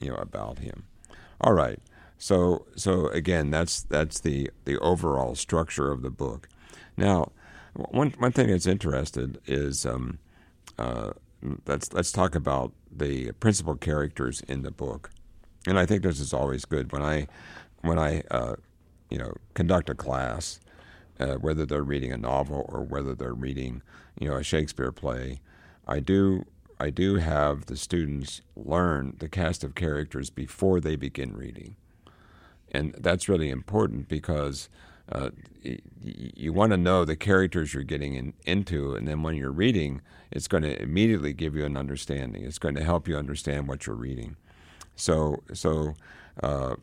you 0.00 0.10
know, 0.10 0.16
about 0.16 0.58
him. 0.60 0.84
All 1.40 1.52
right. 1.52 1.80
So 2.18 2.66
so 2.76 3.08
again, 3.08 3.50
that's 3.50 3.82
that's 3.82 4.20
the 4.20 4.50
the 4.64 4.78
overall 4.78 5.34
structure 5.34 5.90
of 5.90 6.02
the 6.02 6.10
book. 6.10 6.48
Now, 6.96 7.32
one 7.74 8.14
one 8.18 8.32
thing 8.32 8.48
that's 8.48 8.66
interested 8.66 9.38
is 9.46 9.84
um, 9.84 10.18
uh, 10.78 11.12
let's 11.66 11.92
let's 11.92 12.12
talk 12.12 12.34
about 12.34 12.72
the 12.90 13.32
principal 13.32 13.74
characters 13.74 14.40
in 14.48 14.62
the 14.62 14.70
book, 14.70 15.10
and 15.66 15.78
I 15.78 15.84
think 15.84 16.02
this 16.02 16.20
is 16.20 16.32
always 16.32 16.64
good 16.64 16.92
when 16.92 17.02
I 17.02 17.26
when 17.82 17.98
I 17.98 18.22
uh, 18.30 18.56
you 19.10 19.18
know 19.18 19.34
conduct 19.52 19.90
a 19.90 19.94
class, 19.94 20.60
uh, 21.18 21.34
whether 21.34 21.66
they're 21.66 21.82
reading 21.82 22.12
a 22.12 22.16
novel 22.16 22.66
or 22.68 22.82
whether 22.82 23.14
they're 23.14 23.34
reading 23.34 23.82
you 24.18 24.28
know 24.28 24.36
a 24.36 24.42
Shakespeare 24.42 24.92
play, 24.92 25.40
I 25.86 26.00
do 26.00 26.44
I 26.78 26.90
do 26.90 27.16
have 27.16 27.66
the 27.66 27.76
students 27.76 28.42
learn 28.54 29.16
the 29.18 29.28
cast 29.28 29.64
of 29.64 29.74
characters 29.74 30.30
before 30.30 30.80
they 30.80 30.96
begin 30.96 31.34
reading, 31.34 31.76
and 32.72 32.94
that's 32.98 33.28
really 33.28 33.50
important 33.50 34.08
because 34.08 34.68
uh, 35.12 35.30
you 36.02 36.52
want 36.52 36.72
to 36.72 36.76
know 36.76 37.04
the 37.04 37.16
characters 37.16 37.72
you're 37.72 37.84
getting 37.84 38.14
in, 38.14 38.32
into, 38.44 38.94
and 38.94 39.06
then 39.06 39.22
when 39.22 39.36
you're 39.36 39.52
reading, 39.52 40.00
it's 40.32 40.48
going 40.48 40.64
to 40.64 40.80
immediately 40.82 41.32
give 41.32 41.54
you 41.54 41.64
an 41.64 41.76
understanding. 41.76 42.44
It's 42.44 42.58
going 42.58 42.74
to 42.74 42.84
help 42.84 43.06
you 43.06 43.16
understand 43.16 43.68
what 43.68 43.86
you're 43.86 43.96
reading. 43.96 44.36
So, 44.96 45.42
so 45.52 45.94
uh, 46.42 46.76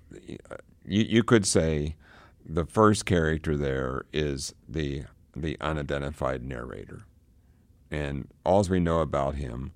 you 0.86 1.04
you 1.04 1.24
could 1.24 1.46
say 1.46 1.96
the 2.46 2.66
first 2.66 3.06
character 3.06 3.56
there 3.58 4.06
is 4.12 4.54
the 4.68 5.04
the 5.36 5.58
unidentified 5.60 6.44
narrator, 6.44 7.04
and 7.90 8.28
all 8.46 8.64
we 8.64 8.80
know 8.80 9.00
about 9.00 9.36
him 9.36 9.72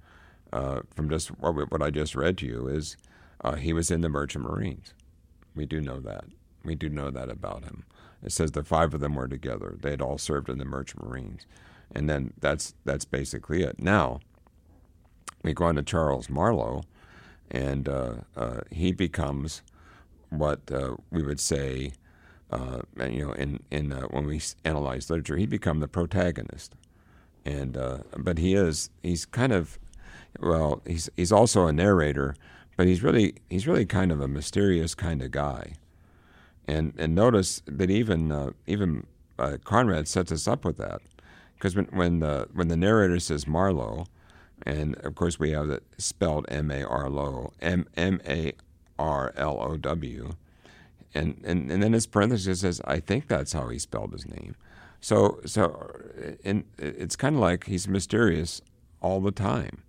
uh, 0.54 0.82
from 0.96 1.10
just 1.10 1.30
what, 1.40 1.72
what 1.72 1.82
I 1.82 1.90
just 1.90 2.16
read 2.16 2.38
to 2.40 2.46
you 2.46 2.68
is 2.68 2.96
uh, 3.42 3.56
he 3.56 3.74
was 3.74 3.90
in 3.90 4.02
the 4.02 4.10
Merchant 4.10 4.44
Marines. 4.44 4.94
We 5.56 5.66
do 5.66 5.82
know 5.82 6.00
that. 6.02 6.26
We 6.64 6.76
do 6.76 6.90
know 6.90 7.10
that 7.10 7.30
about 7.30 7.64
him. 7.64 7.86
It 8.24 8.32
says 8.32 8.52
the 8.52 8.64
five 8.64 8.94
of 8.94 9.00
them 9.00 9.16
were 9.16 9.28
together. 9.28 9.78
They 9.80 9.92
had 9.92 10.02
all 10.02 10.18
served 10.18 10.50
in 10.50 10.58
the 10.58 10.66
Merchant 10.66 11.04
Marines, 11.04 11.46
and 11.94 12.10
then 12.10 12.34
that's 12.40 12.74
that's 12.86 13.06
basically 13.06 13.64
it. 13.64 13.80
Now 13.80 14.20
we 15.44 15.54
go 15.54 15.66
on 15.66 15.76
to 15.76 15.84
Charles 15.84 16.30
Marlowe, 16.30 16.84
and 17.50 17.88
uh, 17.88 18.14
uh, 18.36 18.62
he 18.72 18.92
becomes 18.92 19.62
what 20.30 20.60
uh, 20.72 20.96
we 21.12 21.24
would 21.24 21.40
say, 21.40 21.94
uh, 22.52 22.82
you 23.10 23.26
know, 23.26 23.34
in 23.34 23.62
in 23.72 23.92
uh, 23.92 24.04
when 24.04 24.26
we 24.26 24.42
analyze 24.64 25.10
literature, 25.10 25.38
he 25.38 25.46
become 25.46 25.80
the 25.80 25.88
protagonist, 25.88 26.76
and 27.46 27.76
uh, 27.76 28.00
but 28.18 28.38
he 28.38 28.54
is 28.54 28.90
he's 29.04 29.26
kind 29.26 29.52
of 29.52 29.78
well 30.40 30.82
he's 30.86 31.10
he's 31.18 31.32
also 31.32 31.68
a 31.68 31.74
narrator, 31.74 32.36
but 32.78 32.88
he's 32.88 33.04
really 33.04 33.36
he's 33.50 33.68
really 33.68 33.86
kind 33.86 34.12
of 34.12 34.22
a 34.22 34.28
mysterious 34.28 34.96
kind 34.96 35.22
of 35.22 35.32
guy. 35.32 35.74
And 36.68 36.94
and 36.98 37.16
notice 37.16 37.62
that 37.66 37.90
even 37.90 38.32
uh, 38.32 38.52
even 38.66 39.06
uh, 39.40 39.58
Conrad 39.64 40.08
sets 40.08 40.32
us 40.32 40.48
up 40.48 40.66
with 40.66 40.78
that, 40.78 41.02
because 41.56 41.76
when 41.76 41.86
when 41.86 42.20
the 42.20 42.48
when 42.54 42.68
the 42.68 42.78
narrator 42.78 43.20
says 43.20 43.48
Marlowe, 43.48 44.06
and 44.64 44.96
of 44.98 45.16
course 45.16 45.40
we 45.40 45.52
have 45.52 45.70
it 45.70 45.84
spelled 45.98 46.46
M 46.50 46.72
A 46.72 46.84
R 46.84 47.10
Low 47.10 47.54
M 47.62 47.88
M 47.96 48.22
A 48.28 48.54
R 49.00 49.34
L 49.36 49.58
O 49.62 49.78
W, 49.78 50.34
and 51.14 51.42
and 51.44 51.72
and 51.72 51.82
then 51.82 51.94
his 51.94 52.08
parenthesis 52.08 52.62
says 52.62 52.82
I 52.86 53.00
think 53.00 53.28
that's 53.28 53.54
how 53.54 53.68
he 53.70 53.80
spelled 53.80 54.14
his 54.14 54.28
name. 54.28 54.56
So 55.02 55.40
so 55.46 55.92
and 56.44 56.64
it's 56.78 57.16
kind 57.16 57.36
of 57.36 57.42
like 57.42 57.66
he's 57.66 57.88
mysterious 57.88 58.62
all 59.02 59.22
the 59.22 59.32
time, 59.32 59.84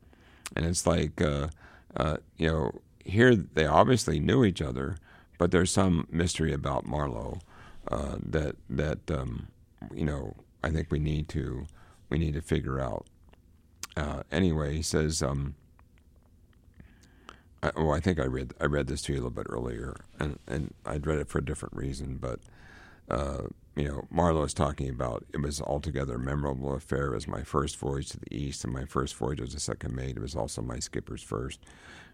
and 0.54 0.66
it's 0.66 0.86
like 0.86 1.20
uh, 1.20 1.48
uh, 1.96 2.18
you 2.36 2.48
know 2.48 2.72
here 3.04 3.34
they 3.34 3.64
obviously 3.64 4.20
knew 4.20 4.44
each 4.44 4.60
other 4.60 4.96
but 5.38 5.52
there's 5.52 5.70
some 5.70 6.06
mystery 6.10 6.52
about 6.52 6.84
Marlowe 6.84 7.38
uh, 7.90 8.16
that 8.20 8.56
that 8.68 9.10
um, 9.10 9.46
you 9.94 10.04
know 10.04 10.34
I 10.62 10.70
think 10.70 10.90
we 10.90 10.98
need 10.98 11.28
to 11.30 11.66
we 12.10 12.18
need 12.18 12.34
to 12.34 12.42
figure 12.42 12.80
out. 12.80 13.06
Uh, 13.96 14.24
anyway, 14.30 14.74
he 14.74 14.82
says. 14.82 15.22
Um, 15.22 15.54
I, 17.62 17.72
well, 17.76 17.92
I 17.92 18.00
think 18.00 18.20
I 18.20 18.24
read 18.26 18.54
I 18.60 18.66
read 18.66 18.86
this 18.86 19.02
to 19.02 19.12
you 19.12 19.18
a 19.18 19.22
little 19.22 19.30
bit 19.30 19.46
earlier, 19.48 19.96
and 20.18 20.38
and 20.46 20.74
I'd 20.86 21.06
read 21.06 21.18
it 21.18 21.28
for 21.28 21.38
a 21.38 21.44
different 21.44 21.74
reason, 21.74 22.18
but 22.20 22.40
uh, 23.10 23.42
you 23.74 23.88
know, 23.88 24.06
Marlowe 24.10 24.42
is 24.42 24.54
talking 24.54 24.88
about 24.88 25.24
it 25.32 25.40
was 25.40 25.60
altogether 25.60 26.16
a 26.16 26.18
memorable 26.18 26.74
affair. 26.74 27.06
It 27.06 27.14
was 27.14 27.28
my 27.28 27.42
first 27.42 27.76
voyage 27.76 28.10
to 28.10 28.20
the 28.20 28.34
east, 28.34 28.64
and 28.64 28.72
my 28.72 28.84
first 28.84 29.14
voyage 29.14 29.40
as 29.40 29.54
a 29.54 29.60
second 29.60 29.94
mate. 29.94 30.16
It 30.16 30.20
was 30.20 30.36
also 30.36 30.62
my 30.62 30.78
skipper's 30.78 31.22
first, 31.22 31.60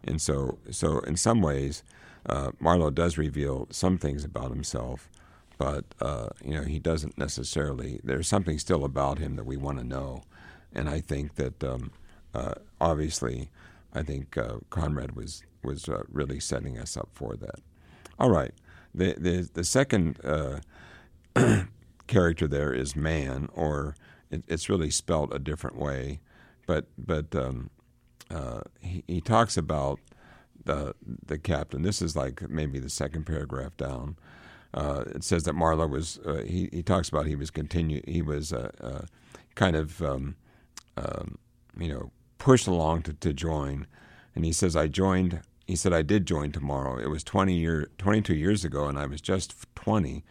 and 0.05 0.21
so 0.21 0.59
so 0.71 1.01
in 1.01 1.17
some 1.17 1.43
ways, 1.43 1.83
uh, 2.27 2.53
Marlowe 2.61 2.91
does 2.91 3.19
reveal 3.19 3.67
some 3.71 3.99
things 3.99 4.25
about 4.25 4.51
himself, 4.51 5.09
but 5.59 5.85
uh, 6.01 6.29
you 6.45 6.55
know 6.55 6.63
he 6.63 6.79
doesn't 6.79 7.19
necessarily. 7.19 8.01
There's 8.05 8.29
something 8.29 8.59
still 8.59 8.85
about 8.85 9.19
him 9.19 9.37
that 9.37 9.47
we 9.47 9.57
want 9.57 9.79
to 9.79 9.85
know, 9.85 10.23
and 10.75 10.89
I 10.89 11.01
think 11.01 11.37
that 11.37 11.65
um, 11.65 11.91
uh, 12.35 12.55
obviously, 12.81 13.49
I 13.95 14.03
think 14.03 14.37
uh, 14.37 14.57
Conrad 14.71 15.17
was 15.17 15.43
was 15.63 15.89
uh, 15.89 16.03
really 16.11 16.41
setting 16.41 16.79
us 16.79 16.97
up 16.97 17.09
for 17.13 17.37
that. 17.37 17.61
All 18.19 18.31
right, 18.31 18.53
the 18.95 19.15
the 19.17 19.49
the 19.53 19.65
second 19.65 20.19
uh, 20.25 20.61
character 22.07 22.49
there 22.49 22.73
is 22.73 22.97
man, 22.97 23.49
or 23.55 23.95
it, 24.31 24.45
it's 24.49 24.69
really 24.69 24.91
spelt 24.91 25.35
a 25.35 25.39
different 25.39 25.77
way, 25.77 26.21
but 26.67 26.87
but 26.99 27.35
um, 27.35 27.71
uh, 28.31 28.61
he, 28.81 29.05
he 29.07 29.21
talks 29.21 29.57
about 29.57 30.01
the 30.65 30.95
the 31.25 31.39
captain. 31.39 31.83
This 31.83 32.03
is 32.03 32.17
like 32.17 32.49
maybe 32.49 32.79
the 32.79 32.91
second 32.91 33.25
paragraph 33.25 33.77
down. 33.77 34.17
Uh, 34.73 35.05
it 35.15 35.23
says 35.23 35.45
that 35.45 35.55
Marlowe 35.55 35.87
was. 35.87 36.19
Uh, 36.27 36.43
he 36.45 36.69
he 36.73 36.83
talks 36.83 37.09
about 37.09 37.27
he 37.27 37.37
was 37.37 37.51
continue. 37.51 38.03
He 38.09 38.23
was 38.23 38.53
kind 39.55 39.77
of 39.77 40.03
um, 40.03 40.35
um, 40.97 41.39
you 41.79 41.89
know 41.93 42.11
pushed 42.45 42.67
along 42.67 43.01
to, 43.01 43.15
to 43.15 43.33
join, 43.33 43.87
and 44.35 44.45
he 44.45 44.53
says 44.53 44.77
I 44.77 44.87
joined. 44.87 45.41
He 45.67 45.75
said 45.75 45.95
I 45.95 46.03
did 46.03 46.27
join 46.27 46.53
tomorrow. 46.53 46.99
It 46.99 47.09
was 47.09 47.25
twenty 47.25 47.55
year 47.55 47.89
twenty 47.97 48.21
two 48.21 48.35
years 48.35 48.67
ago, 48.67 48.85
and 48.87 48.99
I 48.99 49.07
was 49.07 49.23
just 49.23 49.55
twenty. 49.75 50.25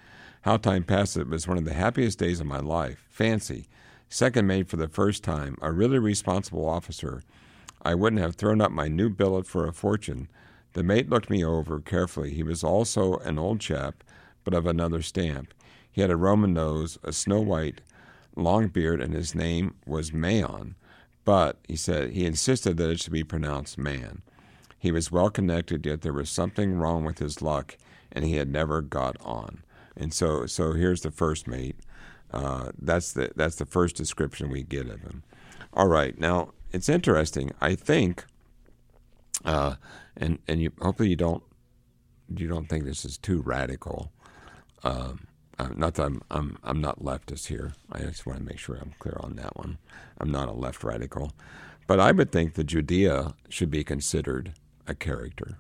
How 0.44 0.58
time 0.58 0.84
passed! 0.84 1.18
It 1.18 1.28
was 1.28 1.48
one 1.48 1.58
of 1.58 1.66
the 1.66 1.74
happiest 1.74 2.20
days 2.20 2.40
of 2.40 2.46
my 2.46 2.60
life. 2.60 3.08
Fancy, 3.10 3.68
second 4.10 4.46
mate 4.46 4.70
for 4.70 4.78
the 4.78 4.88
first 4.88 5.24
time, 5.24 5.58
a 5.60 5.72
really 5.72 5.98
responsible 5.98 6.70
officer. 6.70 7.24
I 7.82 7.96
wouldn't 7.96 8.22
have 8.22 8.36
thrown 8.36 8.62
up 8.62 8.72
my 8.72 8.88
new 8.88 9.10
billet 9.10 9.48
for 9.48 9.68
a 9.68 9.74
fortune. 9.74 10.28
The 10.74 10.84
mate 10.84 11.10
looked 11.10 11.32
me 11.32 11.44
over 11.44 11.80
carefully. 11.80 12.32
He 12.32 12.44
was 12.44 12.64
also 12.64 13.18
an 13.18 13.40
old 13.40 13.60
chap 13.60 14.04
but 14.44 14.54
of 14.54 14.68
another 14.68 15.02
stamp. 15.02 15.52
He 15.92 16.02
had 16.02 16.12
a 16.12 16.16
Roman 16.16 16.54
nose, 16.54 17.00
a 17.02 17.12
snow 17.12 17.42
white, 17.42 17.82
long 18.36 18.68
beard, 18.68 19.02
and 19.02 19.16
his 19.16 19.34
name 19.34 19.74
was 19.88 20.14
Mahon. 20.14 20.76
But, 21.26 21.58
he 21.68 21.76
said, 21.76 22.12
he 22.12 22.26
insisted 22.26 22.78
that 22.78 22.90
it 22.90 23.00
should 23.00 23.14
be 23.14 23.24
pronounced 23.24 23.78
man. 23.78 24.22
He 24.78 24.92
was 24.92 25.12
well 25.12 25.30
connected, 25.30 25.86
yet 25.86 26.02
there 26.02 26.12
was 26.12 26.30
something 26.30 26.74
wrong 26.74 27.06
with 27.06 27.20
his 27.20 27.42
luck, 27.42 27.78
and 28.12 28.26
he 28.26 28.36
had 28.36 28.50
never 28.50 28.82
got 28.82 29.16
on. 29.22 29.64
And 29.96 30.14
so, 30.14 30.46
so 30.46 30.74
here's 30.74 31.02
the 31.02 31.12
first 31.12 31.48
mate. 31.48 31.78
Uh, 32.32 32.72
that's 32.82 33.14
the 33.14 33.32
that's 33.36 33.56
the 33.58 33.66
first 33.66 33.96
description 33.96 34.50
we 34.50 34.64
get 34.64 34.90
of 34.90 35.02
him. 35.02 35.24
All 35.74 35.88
right, 35.88 36.20
now 36.20 36.50
it's 36.72 36.90
interesting. 36.90 37.52
I 37.62 37.76
think, 37.76 38.26
uh, 39.46 39.76
and 40.18 40.40
and 40.48 40.60
you 40.60 40.72
hopefully 40.82 41.10
you 41.10 41.16
don't 41.16 41.44
you 42.36 42.48
don't 42.48 42.68
think 42.68 42.86
this 42.86 43.06
is 43.06 43.18
too 43.18 43.42
radical. 43.44 44.12
Um, 44.84 45.28
uh, 45.60 45.70
not 45.76 45.96
that 45.96 46.04
I'm, 46.04 46.22
I'm, 46.32 46.58
I'm 46.64 46.82
not 46.82 47.04
leftist 47.04 47.48
here. 47.48 47.74
I 47.92 48.00
just 48.00 48.26
want 48.26 48.40
to 48.40 48.46
make 48.46 48.58
sure 48.58 48.76
I'm 48.76 48.94
clear 49.00 49.18
on 49.20 49.36
that 49.36 49.56
one. 49.56 49.78
I'm 50.20 50.32
not 50.32 50.50
a 50.50 50.54
left 50.54 50.84
radical. 50.84 51.32
But 51.86 52.00
I 52.00 52.12
would 52.12 52.32
think 52.32 52.56
that 52.56 52.66
Judea 52.66 53.34
should 53.50 53.70
be 53.70 53.84
considered 53.84 54.54
a 54.88 54.96
character. 54.96 55.58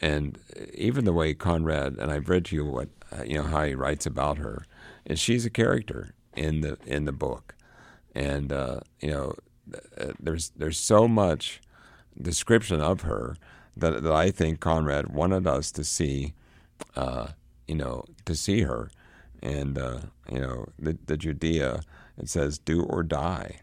And 0.00 0.38
even 0.74 1.04
the 1.04 1.12
way 1.12 1.34
Conrad, 1.34 1.96
and 1.98 2.10
I've 2.10 2.28
read 2.28 2.46
to 2.46 2.56
you 2.56 2.64
what, 2.64 2.88
uh, 3.12 3.22
you 3.24 3.34
know, 3.34 3.44
how 3.44 3.64
he 3.64 3.74
writes 3.74 4.06
about 4.06 4.38
her, 4.38 4.64
and 5.04 5.18
she's 5.18 5.44
a 5.44 5.50
character 5.50 6.14
in 6.34 6.60
the, 6.60 6.78
in 6.86 7.04
the 7.04 7.12
book. 7.12 7.54
And, 8.14 8.52
uh, 8.52 8.80
you 9.00 9.10
know, 9.10 9.34
uh, 9.98 10.12
there's, 10.18 10.50
there's 10.50 10.78
so 10.78 11.06
much 11.08 11.60
description 12.20 12.80
of 12.80 13.02
her 13.02 13.36
that, 13.76 14.02
that 14.02 14.12
I 14.12 14.30
think 14.30 14.60
Conrad 14.60 15.12
wanted 15.12 15.46
us 15.46 15.70
to 15.72 15.84
see 15.84 16.34
uh, 16.96 17.28
you 17.70 17.76
know, 17.76 18.04
to 18.24 18.34
see 18.34 18.62
her. 18.62 18.90
And, 19.42 19.78
uh, 19.78 20.00
you 20.30 20.40
know, 20.40 20.66
the, 20.76 20.98
the 21.06 21.16
Judea, 21.16 21.82
it 22.18 22.28
says 22.28 22.58
do 22.58 22.82
or 22.82 23.04
die. 23.04 23.60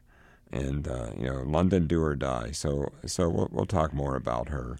And, 0.49 0.87
uh, 0.87 1.09
you 1.17 1.25
know, 1.25 1.43
London 1.45 1.87
do 1.87 2.01
or 2.01 2.15
die. 2.15 2.51
So, 2.51 2.93
so 3.05 3.27
we'll, 3.27 3.49
we'll 3.51 3.65
talk 3.65 3.93
more 3.93 4.15
about 4.15 4.47
her, 4.47 4.79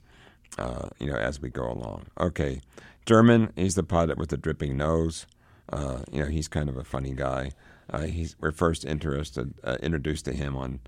uh, 0.58 0.88
you 0.98 1.08
know, 1.08 1.18
as 1.18 1.42
we 1.42 1.50
go 1.50 1.70
along. 1.70 2.06
Okay. 2.18 2.62
German, 3.06 3.52
he's 3.58 3.76
the 3.76 3.84
pilot 3.84 4.18
with 4.18 4.30
the 4.30 4.38
dripping 4.38 4.78
nose. 4.78 5.28
Uh, 5.72 6.00
you 6.10 6.22
know, 6.22 6.30
he's 6.30 6.48
kind 6.48 6.70
of 6.70 6.78
a 6.78 6.86
funny 6.86 7.12
guy. 7.12 7.52
Uh, 7.90 8.04
he's, 8.04 8.38
we're 8.40 8.54
first 8.54 8.86
interested, 8.86 9.54
uh, 9.66 9.76
introduced 9.84 10.24
to 10.26 10.34
him 10.34 10.56
on, 10.56 10.80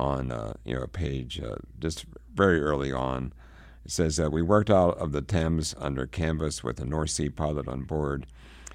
on 0.00 0.56
you 0.64 0.74
know, 0.74 0.82
a 0.82 0.88
page 0.88 1.40
just 1.78 2.06
very 2.34 2.60
early 2.60 2.92
on 2.92 3.32
it 3.84 3.90
says 3.90 4.16
that 4.16 4.32
we 4.32 4.42
worked 4.42 4.70
out 4.70 4.96
of 4.98 5.12
the 5.12 5.20
Thames 5.20 5.74
under 5.78 6.06
canvas 6.06 6.64
with 6.64 6.80
a 6.80 6.86
North 6.86 7.10
Sea 7.10 7.28
pilot 7.28 7.68
on 7.68 7.82
board. 7.82 8.26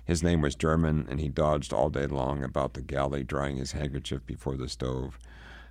His 0.05 0.21
name 0.21 0.41
was 0.41 0.55
German, 0.55 1.07
and 1.09 1.19
he 1.19 1.29
dodged 1.29 1.73
all 1.73 1.89
day 1.89 2.05
long 2.05 2.43
about 2.43 2.73
the 2.73 2.81
galley, 2.81 3.23
drying 3.23 3.57
his 3.57 3.71
handkerchief 3.71 4.25
before 4.25 4.55
the 4.55 4.69
stove. 4.69 5.17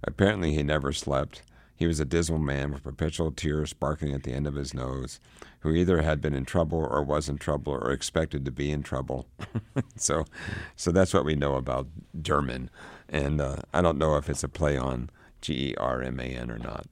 Apparently, 0.02 0.54
he 0.54 0.62
never 0.62 0.92
slept. 0.92 1.42
He 1.76 1.86
was 1.86 2.00
a 2.00 2.04
dismal 2.04 2.40
man 2.40 2.72
with 2.72 2.82
perpetual 2.82 3.30
tears 3.30 3.70
sparkling 3.70 4.12
at 4.12 4.24
the 4.24 4.32
end 4.32 4.48
of 4.48 4.56
his 4.56 4.74
nose, 4.74 5.20
who 5.60 5.72
either 5.72 6.02
had 6.02 6.20
been 6.20 6.34
in 6.34 6.44
trouble 6.44 6.78
or 6.78 7.02
was 7.04 7.28
in 7.28 7.38
trouble 7.38 7.72
or 7.72 7.92
expected 7.92 8.44
to 8.44 8.50
be 8.50 8.72
in 8.72 8.82
trouble. 8.82 9.28
so, 9.96 10.24
so 10.74 10.90
that's 10.90 11.14
what 11.14 11.24
we 11.24 11.36
know 11.36 11.54
about 11.54 11.86
German, 12.20 12.70
and 13.08 13.40
uh, 13.40 13.58
I 13.72 13.82
don't 13.82 13.98
know 13.98 14.16
if 14.16 14.28
it's 14.28 14.42
a 14.42 14.48
play 14.48 14.76
on 14.76 15.10
G 15.40 15.70
E 15.70 15.74
R 15.76 16.02
M 16.02 16.18
A 16.18 16.24
N 16.24 16.50
or 16.50 16.58
not 16.58 16.86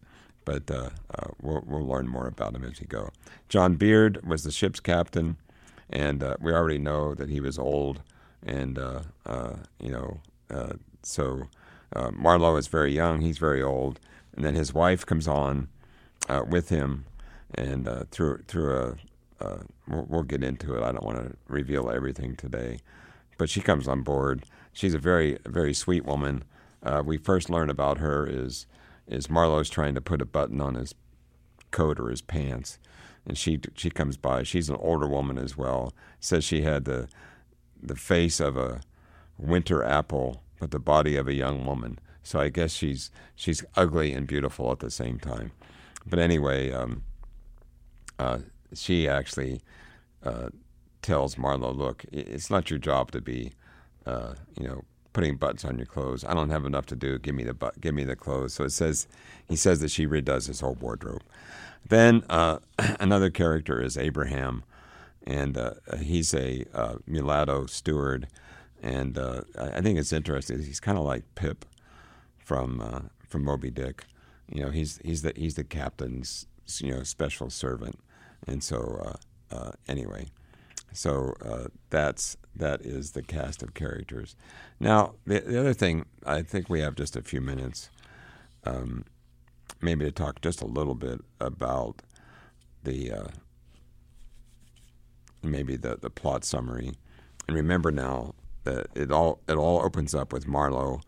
but 0.46 0.70
uh, 0.70 0.88
uh, 1.14 1.28
we'll, 1.42 1.62
we'll 1.66 1.86
learn 1.86 2.08
more 2.08 2.26
about 2.26 2.54
him 2.54 2.64
as 2.64 2.80
we 2.80 2.86
go. 2.86 3.10
John 3.50 3.74
Beard 3.74 4.26
was 4.26 4.44
the 4.44 4.50
ship's 4.50 4.80
captain, 4.80 5.36
and 5.90 6.22
uh, 6.22 6.36
we 6.40 6.52
already 6.52 6.78
know 6.78 7.14
that 7.14 7.28
he 7.28 7.40
was 7.40 7.58
old, 7.58 8.00
and 8.42 8.78
uh, 8.78 9.00
uh, 9.26 9.56
you 9.78 9.90
know, 9.90 10.20
uh, 10.50 10.74
so 11.02 11.42
Marlowe 12.12 12.56
is 12.56 12.68
very 12.68 12.94
young, 12.94 13.20
he's 13.20 13.38
very 13.38 13.62
old, 13.62 14.00
and 14.34 14.44
then 14.44 14.54
his 14.54 14.72
wife 14.72 15.04
comes 15.04 15.28
on 15.28 15.68
with 16.48 16.70
him, 16.70 17.04
and 17.54 17.88
through 18.10 18.38
through 18.46 18.96
a 19.40 19.58
we'll, 19.88 20.06
we'll 20.08 20.22
get 20.22 20.42
into 20.42 20.76
it. 20.76 20.82
I 20.82 20.92
don't 20.92 21.04
want 21.04 21.18
to 21.18 21.36
reveal 21.48 21.90
everything 21.90 22.36
today, 22.36 22.78
but 23.36 23.50
she 23.50 23.60
comes 23.60 23.88
on 23.88 24.02
board. 24.02 24.44
She's 24.72 24.94
a 24.94 24.98
very 24.98 25.38
very 25.44 25.74
sweet 25.74 26.04
woman. 26.04 26.44
we 27.04 27.16
first 27.16 27.50
learn 27.50 27.68
about 27.70 27.98
her 27.98 28.26
is 28.28 28.66
is 29.06 29.30
Marlowe's 29.30 29.70
trying 29.70 29.94
to 29.94 30.00
put 30.00 30.22
a 30.22 30.26
button 30.26 30.60
on 30.60 30.74
his 30.74 30.94
coat 31.70 31.98
or 32.00 32.10
his 32.10 32.22
pants, 32.22 32.78
and 33.26 33.36
she 33.36 33.60
she 33.74 33.90
comes 33.90 34.16
by. 34.16 34.42
She's 34.42 34.68
an 34.68 34.76
older 34.76 35.06
woman 35.08 35.38
as 35.38 35.56
well. 35.56 35.92
Says 36.20 36.44
she 36.44 36.62
had 36.62 36.84
the 36.84 37.08
the 37.82 37.96
face 37.96 38.40
of 38.40 38.56
a 38.56 38.80
winter 39.38 39.84
apple, 39.84 40.42
but 40.58 40.70
the 40.70 40.78
body 40.78 41.16
of 41.16 41.28
a 41.28 41.34
young 41.34 41.64
woman. 41.66 41.98
So 42.22 42.40
I 42.40 42.48
guess 42.48 42.72
she's 42.72 43.10
she's 43.34 43.64
ugly 43.76 44.12
and 44.12 44.26
beautiful 44.26 44.72
at 44.72 44.80
the 44.80 44.90
same 44.90 45.18
time. 45.18 45.52
But 46.04 46.18
anyway, 46.18 46.72
um, 46.72 47.02
uh, 48.18 48.38
she 48.74 49.08
actually 49.08 49.60
uh, 50.24 50.48
tells 51.02 51.38
Marlowe, 51.38 51.72
"Look, 51.72 52.04
it's 52.12 52.50
not 52.50 52.70
your 52.70 52.78
job 52.78 53.12
to 53.12 53.20
be, 53.20 53.52
uh, 54.06 54.34
you 54.58 54.66
know, 54.66 54.84
putting 55.16 55.36
buttons 55.36 55.64
on 55.64 55.78
your 55.78 55.86
clothes. 55.86 56.26
I 56.26 56.34
don't 56.34 56.50
have 56.50 56.66
enough 56.66 56.84
to 56.86 56.94
do. 56.94 57.18
Give 57.18 57.34
me 57.34 57.42
the 57.42 57.54
but, 57.54 57.80
give 57.80 57.94
me 57.94 58.04
the 58.04 58.14
clothes. 58.14 58.52
So 58.52 58.64
it 58.64 58.70
says 58.70 59.08
he 59.48 59.56
says 59.56 59.80
that 59.80 59.90
she 59.90 60.06
redoes 60.06 60.46
his 60.46 60.60
whole 60.60 60.74
wardrobe. 60.74 61.22
Then 61.88 62.22
uh, 62.28 62.58
another 63.00 63.30
character 63.30 63.82
is 63.82 63.96
Abraham, 63.96 64.62
and 65.26 65.56
uh, 65.56 65.70
he's 66.02 66.34
a 66.34 66.66
uh, 66.74 66.96
mulatto 67.06 67.64
steward, 67.64 68.26
and 68.82 69.16
uh, 69.16 69.40
I 69.58 69.80
think 69.80 69.98
it's 69.98 70.12
interesting. 70.12 70.58
He's 70.58 70.80
kind 70.80 70.98
of 70.98 71.04
like 71.04 71.24
Pip 71.34 71.64
from 72.36 72.82
uh, 72.82 73.00
from 73.26 73.42
Moby 73.42 73.70
Dick. 73.70 74.04
You 74.52 74.64
know, 74.64 74.70
he's 74.70 75.00
he's 75.02 75.22
the 75.22 75.32
he's 75.34 75.54
the 75.54 75.64
captain's 75.64 76.46
you 76.78 76.92
know 76.92 77.02
special 77.04 77.48
servant, 77.48 77.98
and 78.46 78.62
so 78.62 79.16
uh, 79.50 79.70
anyway. 79.88 80.26
So 80.96 81.34
uh, 81.44 81.68
that's 81.90 82.36
that 82.54 82.80
is 82.80 83.12
the 83.12 83.22
cast 83.22 83.62
of 83.62 83.74
characters. 83.74 84.34
Now, 84.80 85.14
the, 85.26 85.40
the 85.40 85.60
other 85.60 85.74
thing, 85.74 86.06
I 86.24 86.40
think 86.40 86.70
we 86.70 86.80
have 86.80 86.94
just 86.94 87.16
a 87.16 87.22
few 87.22 87.42
minutes, 87.42 87.90
um, 88.64 89.04
maybe 89.82 90.06
to 90.06 90.10
talk 90.10 90.40
just 90.40 90.62
a 90.62 90.66
little 90.66 90.94
bit 90.94 91.20
about 91.38 92.00
the 92.82 93.12
uh, 93.12 93.28
maybe 95.42 95.76
the 95.76 95.96
the 95.96 96.10
plot 96.10 96.44
summary. 96.44 96.92
And 97.46 97.56
remember 97.56 97.92
now 97.92 98.34
that 98.64 98.86
it 98.94 99.12
all 99.12 99.40
it 99.48 99.56
all 99.56 99.82
opens 99.82 100.14
up 100.14 100.32
with 100.32 100.46
Marlowe. 100.46 101.00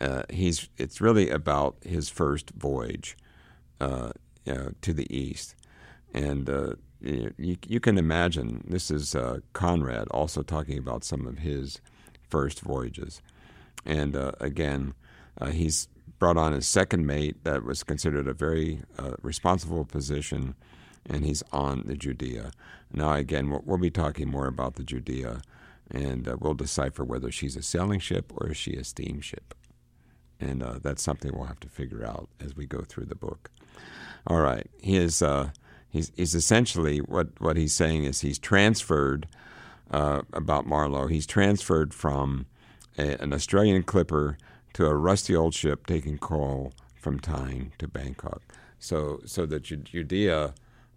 Uh, 0.00 0.22
he's 0.30 0.68
it's 0.76 1.00
really 1.00 1.28
about 1.30 1.76
his 1.82 2.08
first 2.08 2.50
voyage, 2.50 3.16
uh, 3.80 4.12
you 4.44 4.54
know, 4.54 4.70
to 4.82 4.92
the 4.92 5.12
east, 5.14 5.56
and 6.12 6.48
uh, 6.48 6.74
you, 7.04 7.56
you 7.66 7.80
can 7.80 7.98
imagine 7.98 8.64
this 8.66 8.90
is 8.90 9.14
uh, 9.14 9.40
Conrad 9.52 10.08
also 10.10 10.42
talking 10.42 10.78
about 10.78 11.04
some 11.04 11.26
of 11.26 11.38
his 11.38 11.80
first 12.28 12.60
voyages. 12.60 13.20
And 13.84 14.16
uh, 14.16 14.32
again, 14.40 14.94
uh, 15.40 15.50
he's 15.50 15.88
brought 16.18 16.36
on 16.36 16.52
his 16.52 16.66
second 16.66 17.06
mate 17.06 17.44
that 17.44 17.64
was 17.64 17.82
considered 17.82 18.26
a 18.26 18.32
very 18.32 18.82
uh, 18.98 19.12
responsible 19.22 19.84
position, 19.84 20.54
and 21.04 21.24
he's 21.24 21.42
on 21.52 21.82
the 21.86 21.94
Judea. 21.94 22.52
Now, 22.92 23.12
again, 23.14 23.50
we'll, 23.50 23.62
we'll 23.64 23.78
be 23.78 23.90
talking 23.90 24.30
more 24.30 24.46
about 24.46 24.76
the 24.76 24.84
Judea, 24.84 25.42
and 25.90 26.26
uh, 26.26 26.36
we'll 26.40 26.54
decipher 26.54 27.04
whether 27.04 27.30
she's 27.30 27.56
a 27.56 27.62
sailing 27.62 28.00
ship 28.00 28.32
or 28.36 28.50
is 28.50 28.56
she 28.56 28.74
a 28.74 28.84
steamship. 28.84 29.54
And 30.40 30.62
uh, 30.62 30.78
that's 30.82 31.02
something 31.02 31.32
we'll 31.34 31.46
have 31.46 31.60
to 31.60 31.68
figure 31.68 32.04
out 32.04 32.28
as 32.40 32.56
we 32.56 32.66
go 32.66 32.80
through 32.80 33.06
the 33.06 33.14
book. 33.14 33.50
All 34.26 34.40
right, 34.40 34.66
his 34.80 35.22
he's, 35.94 36.12
he's 36.16 36.34
essentially 36.34 36.98
what, 36.98 37.28
what 37.40 37.56
he's 37.56 37.72
saying 37.72 38.04
is 38.04 38.20
he's 38.20 38.38
transferred 38.38 39.26
uh, 39.90 40.22
about 40.32 40.66
Marlowe. 40.66 41.06
He's 41.06 41.26
transferred 41.26 41.94
from 41.94 42.46
a, 42.98 43.22
an 43.22 43.32
Australian 43.32 43.84
clipper 43.84 44.36
to 44.74 44.86
a 44.86 44.94
rusty 44.94 45.34
old 45.34 45.54
ship 45.54 45.86
taking 45.86 46.18
coal 46.18 46.72
from 46.96 47.20
Tyne 47.20 47.72
to 47.78 47.88
Bangkok. 47.88 48.42
So 48.78 49.20
so 49.24 49.46
that 49.46 49.62
Judea, 49.62 50.52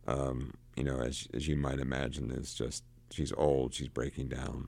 um, 0.08 0.56
you 0.76 0.84
know, 0.84 1.00
as 1.00 1.28
as 1.34 1.48
you 1.48 1.56
might 1.56 1.80
imagine, 1.80 2.32
is 2.32 2.54
just 2.54 2.84
she's 3.12 3.32
old, 3.38 3.74
she's 3.74 3.88
breaking 3.88 4.30
down, 4.30 4.68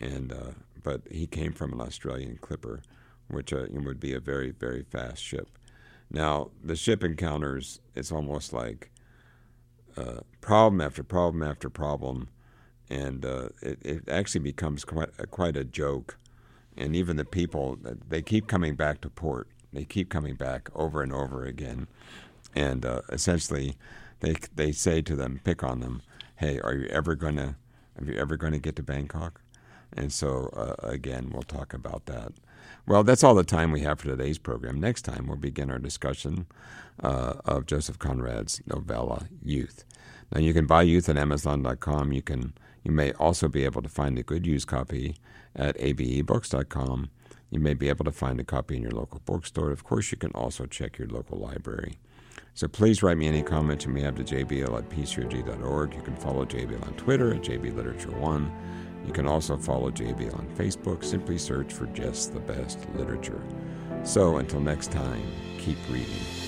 and 0.00 0.32
uh, 0.32 0.52
but 0.82 1.02
he 1.10 1.26
came 1.26 1.52
from 1.52 1.72
an 1.72 1.80
Australian 1.80 2.38
clipper, 2.40 2.82
which 3.28 3.52
uh, 3.52 3.66
would 3.70 4.00
be 4.00 4.14
a 4.14 4.20
very 4.20 4.50
very 4.50 4.82
fast 4.82 5.22
ship. 5.22 5.48
Now 6.10 6.50
the 6.62 6.76
ship 6.76 7.02
encounters 7.02 7.80
it's 7.94 8.12
almost 8.12 8.52
like 8.52 8.90
uh, 9.98 10.20
problem 10.40 10.80
after 10.80 11.02
problem 11.02 11.42
after 11.42 11.68
problem, 11.68 12.28
and 12.88 13.24
uh, 13.24 13.48
it, 13.60 13.78
it 13.82 14.08
actually 14.08 14.40
becomes 14.40 14.84
quite 14.84 15.10
a, 15.18 15.26
quite 15.26 15.56
a 15.56 15.64
joke. 15.64 16.16
And 16.76 16.94
even 16.94 17.16
the 17.16 17.24
people 17.24 17.78
they 18.08 18.22
keep 18.22 18.46
coming 18.46 18.76
back 18.76 19.00
to 19.00 19.10
port. 19.10 19.48
They 19.72 19.84
keep 19.84 20.08
coming 20.08 20.36
back 20.36 20.70
over 20.74 21.02
and 21.02 21.12
over 21.12 21.44
again, 21.44 21.88
and 22.54 22.86
uh, 22.86 23.02
essentially 23.10 23.76
they 24.20 24.36
they 24.54 24.72
say 24.72 25.02
to 25.02 25.16
them, 25.16 25.40
pick 25.44 25.62
on 25.62 25.80
them, 25.80 26.02
hey, 26.36 26.60
are 26.60 26.74
you 26.74 26.86
ever 26.86 27.14
gonna, 27.14 27.56
are 27.98 28.04
you 28.04 28.14
ever 28.14 28.36
gonna 28.36 28.58
get 28.58 28.76
to 28.76 28.82
Bangkok? 28.82 29.40
And 29.92 30.12
so 30.12 30.50
uh, 30.54 30.76
again, 30.86 31.30
we'll 31.32 31.42
talk 31.42 31.74
about 31.74 32.06
that. 32.06 32.32
Well, 32.86 33.04
that's 33.04 33.22
all 33.22 33.34
the 33.34 33.44
time 33.44 33.72
we 33.72 33.80
have 33.80 34.00
for 34.00 34.08
today's 34.08 34.38
program. 34.38 34.80
Next 34.80 35.02
time, 35.02 35.26
we'll 35.26 35.36
begin 35.36 35.70
our 35.70 35.78
discussion 35.78 36.46
uh, 37.02 37.34
of 37.44 37.66
Joseph 37.66 37.98
Conrad's 37.98 38.62
novella 38.66 39.28
Youth. 39.42 39.84
Now, 40.32 40.40
you 40.40 40.52
can 40.54 40.66
buy 40.66 40.82
Youth 40.82 41.08
at 41.08 41.16
Amazon.com. 41.16 42.12
You 42.12 42.22
can 42.22 42.54
you 42.84 42.92
may 42.92 43.12
also 43.12 43.48
be 43.48 43.64
able 43.64 43.82
to 43.82 43.88
find 43.88 44.18
a 44.18 44.22
good 44.22 44.46
used 44.46 44.66
copy 44.66 45.16
at 45.54 45.76
abebooks.com. 45.78 47.10
You 47.50 47.60
may 47.60 47.74
be 47.74 47.88
able 47.88 48.04
to 48.04 48.12
find 48.12 48.40
a 48.40 48.44
copy 48.44 48.76
in 48.76 48.82
your 48.82 48.92
local 48.92 49.20
bookstore. 49.24 49.70
Of 49.70 49.84
course, 49.84 50.10
you 50.10 50.18
can 50.18 50.30
also 50.32 50.66
check 50.66 50.98
your 50.98 51.08
local 51.08 51.38
library. 51.38 51.98
So 52.58 52.66
please 52.66 53.04
write 53.04 53.18
me 53.18 53.28
any 53.28 53.44
comments 53.44 53.84
you 53.84 53.92
may 53.92 54.00
have 54.00 54.16
to 54.16 54.24
jbl 54.24 54.76
at 54.76 54.88
pcog.org. 54.88 55.94
You 55.94 56.02
can 56.02 56.16
follow 56.16 56.44
JBL 56.44 56.84
on 56.84 56.92
Twitter 56.94 57.32
at 57.32 57.42
jbliterature1. 57.42 58.50
You 59.06 59.12
can 59.12 59.28
also 59.28 59.56
follow 59.56 59.92
JBL 59.92 60.36
on 60.36 60.48
Facebook. 60.56 61.04
Simply 61.04 61.38
search 61.38 61.72
for 61.72 61.86
Just 61.86 62.34
the 62.34 62.40
Best 62.40 62.80
Literature. 62.96 63.40
So 64.02 64.38
until 64.38 64.58
next 64.58 64.90
time, 64.90 65.22
keep 65.58 65.78
reading. 65.88 66.47